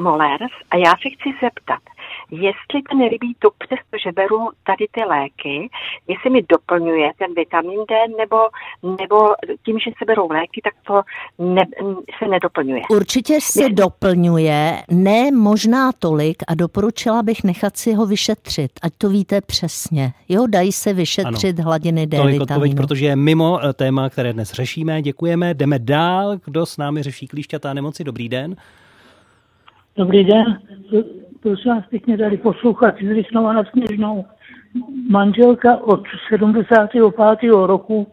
Molers, 0.00 0.52
a 0.70 0.76
já 0.76 0.90
se 0.90 1.08
chci 1.14 1.28
zeptat, 1.42 1.82
jestli 2.30 2.82
ten 2.90 3.08
rybí 3.08 3.36
tuk, 3.38 3.54
přestože 3.58 4.12
beru 4.12 4.48
tady 4.66 4.86
ty 4.90 5.00
léky, 5.04 5.70
jestli 6.08 6.30
mi 6.30 6.42
doplňuje 6.48 7.10
ten 7.18 7.34
vitamin 7.36 7.80
D, 7.88 7.94
nebo, 8.18 8.36
nebo 8.82 9.34
tím, 9.64 9.78
že 9.78 9.90
se 9.98 10.04
berou 10.04 10.32
léky, 10.32 10.60
tak 10.64 10.74
to 10.86 11.02
ne, 11.38 11.62
se 12.18 12.28
nedoplňuje. 12.28 12.82
Určitě 12.90 13.38
se 13.40 13.68
doplňuje, 13.68 14.82
ne 14.90 15.30
možná 15.32 15.92
tolik 15.92 16.36
a 16.48 16.54
doporučila 16.54 17.22
bych 17.22 17.44
nechat 17.44 17.76
si 17.76 17.94
ho 17.94 18.06
vyšetřit, 18.06 18.70
ať 18.82 18.92
to 18.98 19.08
víte 19.08 19.40
přesně. 19.40 20.12
Jo, 20.28 20.46
dají 20.46 20.72
se 20.72 20.92
vyšetřit 20.92 21.58
ano. 21.58 21.64
hladiny 21.64 22.06
D 22.06 22.16
Tolik 22.16 22.40
odpověď, 22.40 22.62
vitamínu. 22.62 22.76
protože 22.76 23.06
je 23.06 23.16
mimo 23.16 23.58
eh, 23.64 23.72
téma, 23.72 24.10
které 24.10 24.32
dnes 24.32 24.52
řešíme. 24.52 25.02
Děkujeme. 25.02 25.54
Jdeme 25.54 25.78
dál. 25.78 26.36
Kdo 26.44 26.66
s 26.66 26.76
námi 26.76 27.02
řeší 27.02 27.26
klíšťatá 27.26 27.74
nemoci? 27.74 28.04
Dobrý 28.04 28.28
den. 28.28 28.56
Dobrý 29.96 30.24
den, 30.24 30.60
prosím 31.40 31.74
vás 31.74 31.86
pěkně 31.86 32.18
tady 32.18 32.36
posluchač 32.36 33.02
z 33.02 33.08
Lisnova 33.08 33.52
nad 33.52 33.66
Sněžnou. 33.68 34.24
Manželka 35.10 35.76
od 35.76 36.02
75. 36.28 37.50
roku 37.50 38.06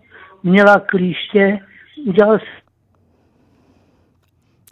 měla 0.44 0.80
klíště, 0.80 1.60
udělal 2.06 2.40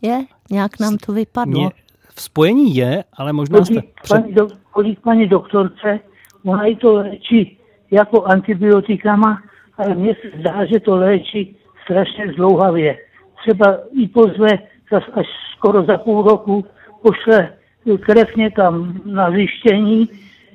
Je, 0.02 0.26
nějak 0.52 0.80
nám 0.80 0.98
to 1.06 1.12
vypadlo. 1.12 1.54
Mě, 1.54 1.70
v 2.16 2.22
spojení 2.22 2.76
je, 2.76 3.04
ale 3.14 3.34
možná 3.34 3.66
jste... 3.66 3.74
chodí 3.74 3.88
k 3.96 4.08
paní, 4.10 4.34
do, 4.34 4.48
chodí 4.64 4.96
k 4.96 5.00
paní 5.00 5.28
doktorce, 5.28 6.00
ona 6.46 6.66
jí 6.66 6.76
to 6.76 6.94
léčí 6.94 7.60
jako 7.92 8.24
antibiotikama, 8.24 9.42
ale 9.78 9.96
mně 9.96 10.16
se 10.22 10.40
zdá, 10.40 10.66
že 10.66 10.80
to 10.80 10.96
léčí 10.96 11.58
strašně 11.84 12.34
zdlouhavě. 12.34 12.98
Třeba 13.42 13.78
jí 13.92 14.08
pozve 14.08 14.50
zas 14.92 15.04
až 15.14 15.26
skoro 15.58 15.84
za 15.84 15.98
půl 15.98 16.22
roku, 16.22 16.66
pošle 17.06 17.54
krev 18.00 18.36
někam 18.36 19.02
na 19.06 19.32
zjištění, 19.32 20.10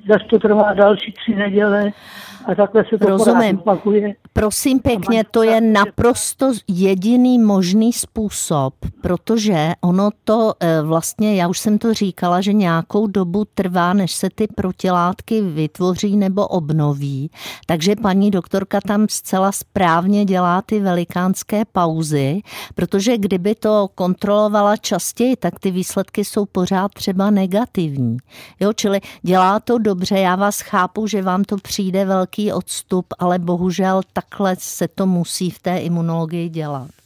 zase 0.07 0.25
to 0.29 0.39
trvá 0.39 0.73
další 0.73 1.13
tři 1.13 1.35
neděle 1.35 1.91
a 2.45 2.55
takhle 2.55 2.85
se 2.89 2.97
to 2.97 3.05
Rozumím. 3.09 3.59
opakuje. 3.59 4.13
Prosím 4.33 4.79
pěkně, 4.79 5.23
to 5.31 5.43
je 5.43 5.61
naprosto 5.61 6.53
jediný 6.67 7.39
možný 7.39 7.93
způsob, 7.93 8.73
protože 9.01 9.71
ono 9.81 10.09
to 10.23 10.53
eh, 10.59 10.81
vlastně, 10.81 11.35
já 11.35 11.47
už 11.47 11.59
jsem 11.59 11.77
to 11.77 11.93
říkala, 11.93 12.41
že 12.41 12.53
nějakou 12.53 13.07
dobu 13.07 13.45
trvá, 13.53 13.93
než 13.93 14.11
se 14.11 14.29
ty 14.35 14.47
protilátky 14.47 15.41
vytvoří 15.41 16.17
nebo 16.17 16.47
obnoví. 16.47 17.31
Takže 17.65 17.95
paní 17.95 18.31
doktorka 18.31 18.79
tam 18.87 19.05
zcela 19.09 19.51
správně 19.51 20.25
dělá 20.25 20.61
ty 20.61 20.79
velikánské 20.79 21.65
pauzy, 21.71 22.41
protože 22.75 23.17
kdyby 23.17 23.55
to 23.55 23.87
kontrolovala 23.95 24.77
častěji, 24.77 25.35
tak 25.35 25.59
ty 25.59 25.71
výsledky 25.71 26.25
jsou 26.25 26.45
pořád 26.45 26.93
třeba 26.93 27.29
negativní. 27.29 28.17
Jo, 28.59 28.73
čili 28.73 28.99
dělá 29.21 29.59
to 29.59 29.77
dobře, 29.93 30.19
já 30.19 30.35
vás 30.35 30.61
chápu, 30.61 31.07
že 31.07 31.21
vám 31.21 31.43
to 31.43 31.57
přijde 31.57 32.05
velký 32.05 32.53
odstup, 32.53 33.05
ale 33.19 33.39
bohužel 33.39 34.01
takhle 34.13 34.55
se 34.59 34.87
to 34.87 35.05
musí 35.05 35.49
v 35.49 35.59
té 35.59 35.77
imunologii 35.77 36.49
dělat. 36.49 37.00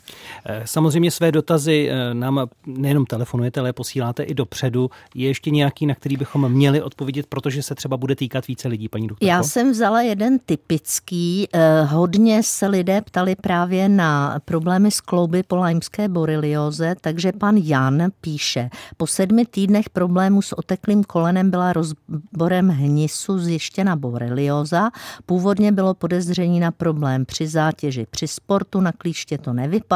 Eh, 0.45 0.61
samozřejmě 0.65 1.11
své 1.11 1.31
dotazy 1.31 1.89
eh, 1.91 2.13
nám 2.13 2.47
nejenom 2.65 3.05
telefonujete, 3.05 3.59
ale 3.59 3.73
posíláte 3.73 4.23
i 4.23 4.33
dopředu. 4.33 4.89
Je 5.15 5.27
ještě 5.27 5.51
nějaký, 5.51 5.85
na 5.85 5.95
který 5.95 6.17
bychom 6.17 6.51
měli 6.51 6.81
odpovědět, 6.81 7.25
protože 7.25 7.63
se 7.63 7.75
třeba 7.75 7.97
bude 7.97 8.15
týkat 8.15 8.47
více 8.47 8.67
lidí, 8.67 8.89
paní 8.89 9.07
doktorko? 9.07 9.29
Já 9.29 9.43
jsem 9.43 9.71
vzala 9.71 10.01
jeden 10.01 10.39
typický. 10.39 11.47
Eh, 11.53 11.83
hodně 11.83 12.43
se 12.43 12.67
lidé 12.67 13.01
ptali 13.01 13.35
právě 13.35 13.89
na 13.89 14.39
problémy 14.45 14.91
s 14.91 15.01
klouby 15.01 15.43
po 15.43 15.55
lajmské 15.55 16.07
borelioze, 16.07 16.95
takže 17.01 17.31
pan 17.31 17.57
Jan 17.57 18.03
píše, 18.21 18.69
po 18.97 19.07
sedmi 19.07 19.45
týdnech 19.45 19.89
problémů 19.89 20.41
s 20.41 20.57
oteklým 20.57 21.03
kolenem 21.03 21.51
byla 21.51 21.73
rozborem 21.73 22.69
hnisu 22.69 23.39
zjištěna 23.39 23.95
borelioza. 23.95 24.89
Původně 25.25 25.71
bylo 25.71 25.93
podezření 25.93 26.59
na 26.59 26.71
problém 26.71 27.25
při 27.25 27.47
zátěži. 27.47 28.07
Při 28.11 28.27
sportu 28.27 28.81
na 28.81 28.91
klíště 28.91 29.37
to 29.37 29.53
nevypadalo. 29.53 29.94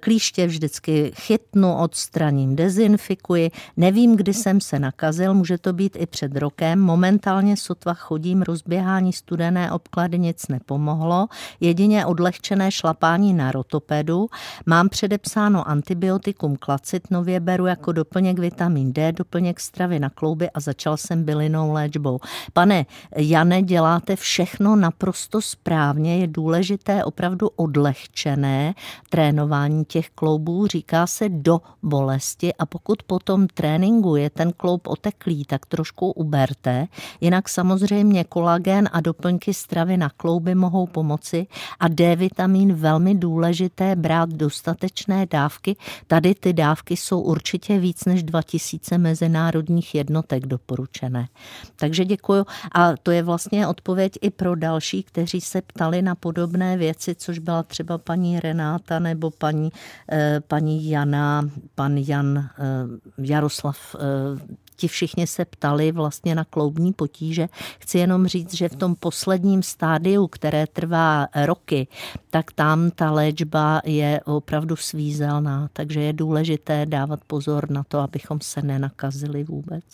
Klíště 0.00 0.46
vždycky 0.46 1.12
chytnu, 1.14 1.76
odstraním, 1.76 2.56
dezinfikuji. 2.56 3.50
Nevím, 3.76 4.16
kdy 4.16 4.34
jsem 4.34 4.60
se 4.60 4.78
nakazil, 4.78 5.34
může 5.34 5.58
to 5.58 5.72
být 5.72 5.96
i 6.00 6.06
před 6.06 6.36
rokem. 6.36 6.80
Momentálně 6.80 7.56
sotva 7.56 7.94
chodím, 7.94 8.42
rozběhání 8.42 9.12
studené 9.12 9.72
obklady 9.72 10.18
nic 10.18 10.48
nepomohlo. 10.48 11.28
Jedině 11.60 12.06
odlehčené 12.06 12.70
šlapání 12.70 13.34
na 13.34 13.52
rotopedu. 13.52 14.26
Mám 14.66 14.88
předepsáno 14.88 15.68
antibiotikum 15.68 16.56
klacit, 16.56 17.10
nově 17.10 17.40
beru 17.40 17.66
jako 17.66 17.92
doplněk 17.92 18.38
vitamin 18.38 18.92
D, 18.92 19.12
doplněk 19.12 19.60
stravy 19.60 20.00
na 20.00 20.10
klouby 20.10 20.50
a 20.50 20.60
začal 20.60 20.96
jsem 20.96 21.24
bylinou 21.24 21.72
léčbou. 21.72 22.20
Pane 22.52 22.86
Jane, 23.16 23.62
děláte 23.62 24.16
všechno 24.16 24.76
naprosto 24.76 25.42
správně, 25.42 26.18
je 26.18 26.26
důležité 26.26 27.04
opravdu 27.04 27.48
odlehčené 27.48 28.74
trénování 29.10 29.84
těch 29.84 30.10
kloubů, 30.10 30.66
říká 30.66 31.06
se 31.06 31.28
do 31.28 31.60
bolesti 31.82 32.54
a 32.54 32.66
pokud 32.66 33.02
po 33.02 33.18
tom 33.18 33.46
tréninku 33.46 34.16
je 34.16 34.30
ten 34.30 34.52
kloub 34.52 34.86
oteklý, 34.86 35.44
tak 35.44 35.66
trošku 35.66 36.10
uberte. 36.10 36.86
Jinak 37.20 37.48
samozřejmě 37.48 38.24
kolagen 38.24 38.88
a 38.92 39.00
doplňky 39.00 39.54
stravy 39.54 39.96
na 39.96 40.10
klouby 40.16 40.54
mohou 40.54 40.86
pomoci 40.86 41.46
a 41.80 41.88
D 41.88 42.16
vitamin 42.16 42.74
velmi 42.74 43.14
důležité 43.14 43.96
brát 43.96 44.28
dostatečné 44.28 45.26
dávky. 45.26 45.76
Tady 46.06 46.34
ty 46.34 46.52
dávky 46.52 46.96
jsou 46.96 47.20
určitě 47.20 47.78
víc 47.78 48.04
než 48.04 48.22
2000 48.22 48.98
mezinárodních 48.98 49.94
jednotek 49.94 50.46
doporučené. 50.46 51.28
Takže 51.76 52.04
děkuju 52.04 52.46
a 52.74 52.96
to 53.02 53.10
je 53.10 53.22
vlastně 53.22 53.66
odpověď 53.66 54.12
i 54.20 54.30
pro 54.30 54.56
další, 54.56 55.02
kteří 55.02 55.40
se 55.40 55.62
ptali 55.62 56.02
na 56.02 56.14
podobné 56.14 56.76
věci, 56.76 57.14
což 57.14 57.38
byla 57.38 57.62
třeba 57.62 57.98
paní 57.98 58.40
Renáta 58.82 58.98
nebo 58.98 59.30
paní, 59.30 59.72
eh, 60.12 60.40
paní 60.48 60.90
Jana, 60.90 61.48
pan 61.74 61.96
Jan 61.96 62.38
eh, 62.38 62.48
Jaroslav 63.18 63.76
eh, 63.94 63.98
ti 64.76 64.88
všichni 64.88 65.26
se 65.26 65.44
ptali 65.44 65.92
vlastně 65.92 66.34
na 66.34 66.44
kloubní 66.44 66.92
potíže. 66.92 67.48
Chci 67.78 67.98
jenom 67.98 68.26
říct, 68.26 68.54
že 68.54 68.68
v 68.68 68.76
tom 68.76 68.94
posledním 68.94 69.62
stádiu, 69.62 70.26
které 70.26 70.66
trvá 70.66 71.28
roky, 71.44 71.88
tak 72.30 72.52
tam 72.52 72.90
ta 72.90 73.10
léčba 73.10 73.80
je 73.84 74.20
opravdu 74.24 74.76
svízelná, 74.76 75.68
takže 75.72 76.00
je 76.00 76.12
důležité 76.12 76.86
dávat 76.86 77.20
pozor 77.26 77.70
na 77.70 77.84
to, 77.84 77.98
abychom 77.98 78.40
se 78.40 78.62
nenakazili 78.62 79.44
vůbec. 79.44 79.84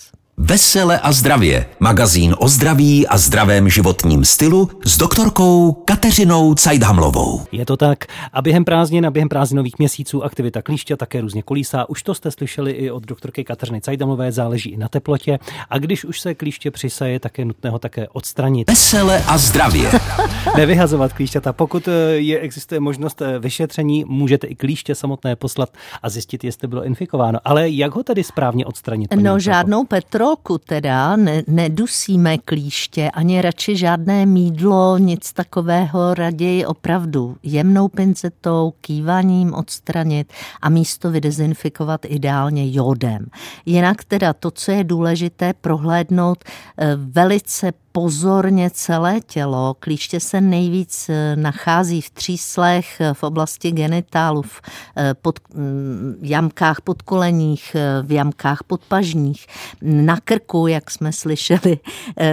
Vesele 0.40 0.98
a 0.98 1.12
zdravě. 1.12 1.66
Magazín 1.81 2.35
o 2.38 2.48
zdraví 2.48 3.07
a 3.07 3.18
zdravém 3.18 3.68
životním 3.68 4.24
stylu 4.24 4.70
s 4.85 4.98
doktorkou 4.98 5.72
Kateřinou 5.72 6.55
Cajdhamlovou. 6.55 7.42
Je 7.53 7.66
to 7.66 7.77
tak. 7.77 8.05
A 8.33 8.42
během 8.42 8.64
prázdnin 8.64 9.07
a 9.07 9.11
během 9.11 9.29
prázdninových 9.29 9.79
měsíců 9.79 10.24
aktivita 10.24 10.62
klíště 10.62 10.96
také 10.96 11.20
různě 11.20 11.42
kolísá. 11.42 11.88
Už 11.88 12.03
to 12.03 12.14
jste 12.14 12.31
slyšeli 12.31 12.70
i 12.70 12.90
od 12.90 13.07
doktorky 13.07 13.44
Kateřiny 13.44 13.81
Cajdhamlové, 13.81 14.33
záleží 14.33 14.70
i 14.70 14.77
na 14.77 14.88
teplotě. 14.88 15.38
A 15.70 15.79
když 15.79 16.05
už 16.05 16.20
se 16.20 16.35
klíště 16.35 16.70
přisaje, 16.70 17.20
tak 17.20 17.38
je 17.38 17.44
nutné 17.44 17.70
ho 17.70 17.79
také 17.79 18.09
odstranit. 18.09 18.70
Vesele 18.70 19.24
a 19.27 19.38
zdravě. 19.38 19.90
Nevyhazovat 20.57 21.12
klíšťata. 21.12 21.53
Pokud 21.53 21.88
eh, 21.88 21.92
je, 22.14 22.38
existuje 22.38 22.81
možnost 22.81 23.22
eh, 23.22 23.38
vyšetření, 23.38 24.05
můžete 24.09 24.46
i 24.46 24.55
klíště 24.55 24.94
samotné 24.94 25.37
poslat 25.37 25.68
a 26.03 26.09
zjistit, 26.09 26.44
jestli 26.44 26.68
bylo 26.68 26.85
infikováno. 26.85 27.38
Ale 27.44 27.70
jak 27.70 27.94
ho 27.94 28.03
tedy 28.03 28.24
správně 28.24 28.66
odstranit? 28.66 29.14
No, 29.14 29.38
žádnou 29.38 29.85
Petro 29.85 30.28
rolku 30.29 30.59
teda 30.59 31.17
ne, 31.17 31.43
nedusíme 31.47 32.38
klíště, 32.38 33.11
ani 33.11 33.43
radši 33.43 33.77
žádné 33.77 34.27
mídlo, 34.27 34.99
nic 34.99 35.33
takového, 35.33 36.14
raději 36.14 36.67
opravdu 36.67 37.37
jemnou 37.43 37.88
pincetou, 37.88 38.73
kývaním 38.81 39.55
odstranit 39.55 40.33
a 40.62 40.69
místo 40.69 41.11
vydezinfikovat 41.11 42.01
ideálně 42.05 42.73
jodem. 42.73 43.27
Jinak 43.67 44.05
teda 44.05 44.33
to, 44.33 44.51
co 44.51 44.73
je 44.73 44.85
důležité, 44.85 45.53
prohlédnout 45.53 46.45
eh, 46.45 46.97
velice 46.97 47.73
pozorně 47.99 48.71
celé 48.71 49.21
tělo. 49.21 49.77
Klíště 49.81 50.21
se 50.21 50.41
nejvíc 50.41 51.09
eh, 51.09 51.37
nachází 51.37 52.01
v 52.01 52.11
tříslech, 52.11 53.01
eh, 53.01 53.15
v 53.15 53.23
oblasti 53.23 53.73
genitálu, 53.73 54.43
v 54.43 54.61
eh, 54.97 55.15
pod, 55.15 55.39
mm, 55.55 56.15
jamkách 56.23 56.81
podkoleních, 56.81 57.77
v 58.03 58.13
jamkách 58.13 58.63
podpažních, 58.67 59.47
na 59.83 60.21
krku, 60.21 60.67
jak 60.67 60.91
jsme 60.91 61.13
slyšeli, 61.13 61.79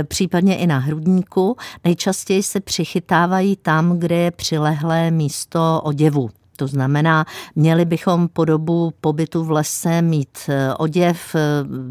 případně 0.04 0.58
i 0.58 0.68
na 0.68 0.78
hrudníku. 0.78 1.58
Nejčastěji 1.84 2.44
se 2.44 2.60
přichytávají 2.60 3.56
tam, 3.56 4.00
kde 4.00 4.16
je 4.16 4.32
přilehlé 4.32 5.12
místo 5.12 5.82
oděvu. 5.84 6.30
To 6.56 6.68
znamená, 6.68 7.26
měli 7.56 7.86
bychom 7.86 8.28
po 8.28 8.46
dobu 8.46 8.94
pobytu 9.02 9.44
v 9.44 9.52
lese 9.52 10.02
mít 10.02 10.38
eh, 10.50 10.74
oděv, 10.74 11.36
eh, 11.36 11.40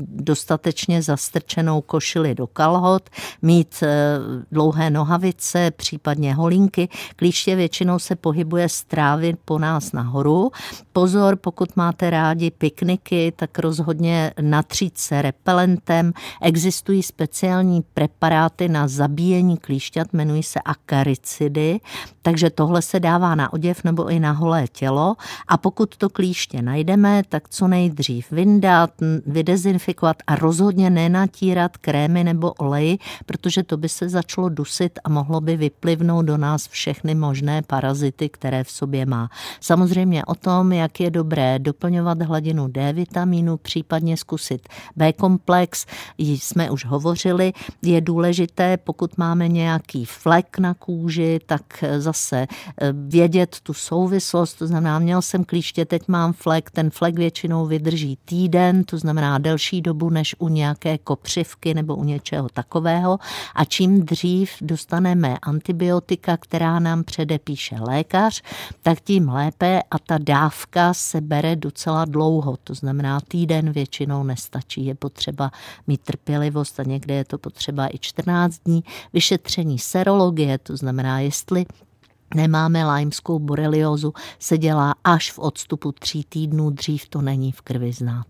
dostatečně 0.07 1.03
zastrčenou 1.03 1.81
košili 1.81 2.35
do 2.35 2.47
kalhot, 2.47 3.11
mít 3.43 3.83
eh, 3.83 4.19
dlouhé 4.53 4.91
nohavice, 4.91 5.71
případně 5.71 6.35
holinky. 6.35 6.89
Klíště 7.17 7.57
většinou 7.57 7.99
se 7.99 8.17
pohybuje 8.17 8.69
z 8.69 8.85
trávy 8.85 9.37
po 9.45 9.59
nás 9.59 9.93
nahoru. 9.93 10.51
Pozor, 10.93 11.37
pokud 11.37 11.77
máte 11.77 12.11
rádi 12.11 12.51
pikniky, 12.51 13.33
tak 13.37 13.59
rozhodně 13.59 14.33
natřít 14.41 14.99
se 14.99 15.23
repelentem. 15.23 16.13
Existují 16.43 17.03
speciální 17.03 17.85
preparáty 17.95 18.69
na 18.69 18.89
zabíjení 18.89 19.57
klíšťat, 19.57 20.09
jmenují 20.13 20.43
se 20.43 20.61
akaricidy, 20.65 21.81
takže 22.25 22.51
tohle 22.51 22.83
se 22.83 23.01
dává 23.01 23.35
na 23.35 23.53
oděv 23.53 23.85
nebo 23.85 24.09
i 24.09 24.21
na 24.21 24.33
holé 24.33 24.65
tělo. 24.73 25.17
A 25.49 25.57
pokud 25.57 25.97
to 25.97 26.09
klíště 26.09 26.63
najdeme, 26.63 27.23
tak 27.29 27.49
co 27.49 27.69
nejdřív? 27.69 28.31
Vyndat, 28.31 28.91
vydezinfikovat 29.27 30.17
a 30.27 30.35
rozhodně 30.35 30.91
nenatírat 30.91 31.77
krémy 31.77 32.25
nebo 32.25 32.53
oleji, 32.53 32.99
protože 33.27 33.63
to 33.63 33.77
by 33.77 33.89
se 33.89 34.09
začalo 34.09 34.49
dusit 34.49 34.99
a 35.05 35.09
mohlo 35.09 35.41
by 35.41 35.57
vyplivnout 35.57 36.27
do 36.27 36.37
nás 36.37 36.69
všechny 36.69 37.15
možné 37.15 37.63
parazity, 37.63 38.29
které 38.29 38.65
v 38.65 38.71
sobě 38.71 39.07
má. 39.07 39.29
Samozřejmě 39.61 40.25
o 40.25 40.35
tom, 40.35 40.73
jak 40.73 41.01
je 41.01 41.11
dobré 41.11 41.59
doplňovat 41.59 42.23
hladinu 42.23 42.69
D 42.69 42.93
vitamínu, 42.93 43.57
případně 43.57 44.17
zkusit 44.17 44.69
B 44.97 45.13
komplex, 45.13 45.87
jsme 46.19 46.71
už 46.71 46.85
hovořili, 46.85 47.53
je 47.83 48.01
důležité, 48.01 48.77
pokud 48.77 49.19
máme 49.19 49.49
nějaký 49.49 50.05
flek 50.05 50.59
na 50.59 50.75
kůži, 50.75 51.41
tak 51.47 51.85
zase 52.15 52.47
eh, 52.47 52.93
vědět 52.93 53.57
tu 53.63 53.75
souvislost 53.75 54.55
to 54.55 54.67
znamená, 54.67 54.99
měl 54.99 55.23
jsem 55.23 55.45
klíště, 55.45 55.85
teď 55.85 56.03
mám 56.09 56.33
flek, 56.33 56.71
ten 56.71 56.91
flek 56.91 57.15
většinou 57.15 57.67
vydrží 57.67 58.19
týden, 58.25 58.85
to 58.85 58.99
znamená 58.99 59.39
delší 59.39 59.83
dobu 59.83 60.11
než 60.11 60.37
u 60.39 60.49
nějaké 60.49 60.99
kopřivky 60.99 61.75
nebo 61.75 61.97
u 61.97 62.05
něčeho 62.05 62.49
takového. 62.49 63.19
A 63.55 63.65
čím 63.65 64.03
dřív 64.07 64.51
dostaneme 64.61 65.39
antibiotika, 65.43 66.37
která 66.37 66.79
nám 66.79 67.05
předepíše 67.05 67.77
lékař, 67.81 68.43
tak 68.83 69.01
tím 69.01 69.29
lépe 69.29 69.83
a 69.91 69.99
ta 69.99 70.19
dávka 70.19 70.95
se 70.95 71.21
bere 71.21 71.57
docela 71.57 72.05
dlouho, 72.05 72.57
to 72.65 72.75
znamená 72.75 73.21
týden 73.29 73.73
většinou 73.73 74.23
nestačí, 74.23 74.87
je 74.87 74.95
potřeba 74.95 75.51
mít 75.87 76.01
trpělivost 76.01 76.81
a 76.81 76.83
někde 76.83 77.15
je 77.15 77.25
to 77.25 77.39
potřeba 77.39 77.89
i 77.95 77.99
14 77.99 78.59
dní. 78.65 78.85
Vyšetření 79.13 79.79
serologie, 79.79 80.59
to 80.59 80.77
znamená, 80.77 81.21
jestli 81.21 81.67
nemáme 82.35 82.85
lajmskou 82.85 83.39
boreliozu, 83.39 84.13
se 84.39 84.59
dělá 84.59 84.95
až 85.05 85.33
v 85.33 85.39
odstupu 85.39 85.93
tří 85.93 86.25
týdnů, 86.29 86.71
dřív 86.71 87.09
to 87.09 87.23
není 87.23 87.53
v 87.53 87.63
krvi 87.63 87.93
znát. 87.93 88.27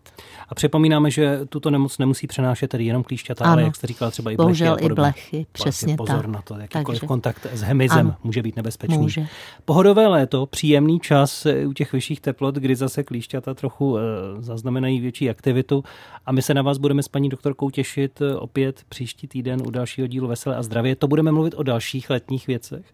A 0.48 0.54
připomínáme, 0.54 1.10
že 1.10 1.40
tuto 1.48 1.70
nemoc 1.70 1.98
nemusí 1.98 2.26
přenášet 2.26 2.68
tedy 2.68 2.84
jenom 2.84 3.02
klíšťata, 3.02 3.44
ale 3.44 3.62
jak 3.62 3.76
jste 3.76 3.86
říkala, 3.86 4.10
třeba 4.10 4.30
i 4.30 4.36
blechy 4.36 4.46
Bohužel 4.46 4.76
i 4.80 4.88
blechy, 4.88 5.46
přesně 5.52 5.96
pozor 5.96 6.22
tak. 6.22 6.26
na 6.26 6.42
to, 6.42 6.54
jakýkoliv 6.54 7.00
Takže, 7.00 7.06
kontakt 7.06 7.46
s 7.52 7.62
hemizem 7.62 8.06
ano, 8.06 8.16
může 8.24 8.42
být 8.42 8.56
nebezpečný. 8.56 8.98
Může. 8.98 9.26
Pohodové 9.64 10.06
léto, 10.06 10.46
příjemný 10.46 11.00
čas 11.00 11.46
u 11.66 11.72
těch 11.72 11.92
vyšších 11.92 12.20
teplot, 12.20 12.54
kdy 12.54 12.76
zase 12.76 13.02
klíšťata 13.02 13.54
trochu 13.54 13.98
e, 13.98 14.00
zaznamenají 14.38 15.00
větší 15.00 15.30
aktivitu 15.30 15.84
a 16.26 16.32
my 16.32 16.42
se 16.42 16.54
na 16.54 16.62
vás 16.62 16.78
budeme 16.78 17.02
s 17.02 17.08
paní 17.08 17.28
doktorkou 17.28 17.70
těšit 17.70 18.20
eh, 18.20 18.36
opět 18.36 18.82
příští 18.88 19.28
týden 19.28 19.62
u 19.66 19.70
dalšího 19.70 20.06
dílu 20.06 20.28
Veselé 20.28 20.56
a 20.56 20.62
zdravě. 20.62 20.96
To 20.96 21.08
budeme 21.08 21.32
mluvit 21.32 21.54
o 21.56 21.62
dalších 21.62 22.10
letních 22.10 22.46
věcech 22.46 22.84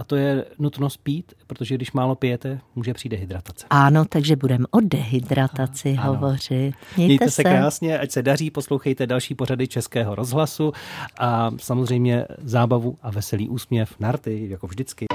a 0.00 0.04
to 0.04 0.16
je 0.16 0.44
nutnost 0.58 0.96
pít, 0.96 1.32
protože 1.46 1.74
když 1.74 1.92
málo 1.92 2.14
pijete, 2.14 2.60
může 2.76 2.94
přijít 2.94 3.10
dehydratace. 3.10 3.66
Ano, 3.70 4.04
takže 4.08 4.36
budeme 4.36 4.64
o 4.70 4.80
dehydrataci 4.80 5.96
ano. 5.98 6.12
hovořit. 6.12 6.50
Mějte, 6.50 6.74
Mějte 6.96 7.24
se. 7.24 7.30
se 7.30 7.42
krásně, 7.44 7.98
ať 7.98 8.10
se 8.10 8.22
daří, 8.22 8.50
poslouchejte 8.50 9.06
další 9.06 9.34
pořady 9.34 9.68
Českého 9.68 10.14
rozhlasu 10.14 10.72
a 11.18 11.50
samozřejmě 11.60 12.24
zábavu 12.44 12.96
a 13.02 13.10
veselý 13.10 13.48
úsměv, 13.48 13.94
narty, 14.00 14.46
jako 14.50 14.66
vždycky. 14.66 15.06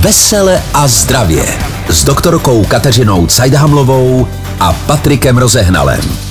Vesele 0.00 0.62
a 0.74 0.88
zdravě 0.88 1.44
s 1.88 2.04
doktorkou 2.04 2.64
Kateřinou 2.64 3.26
Cajdhamlovou 3.26 4.26
a 4.60 4.72
Patrikem 4.72 5.38
Rozehnalem. 5.38 6.29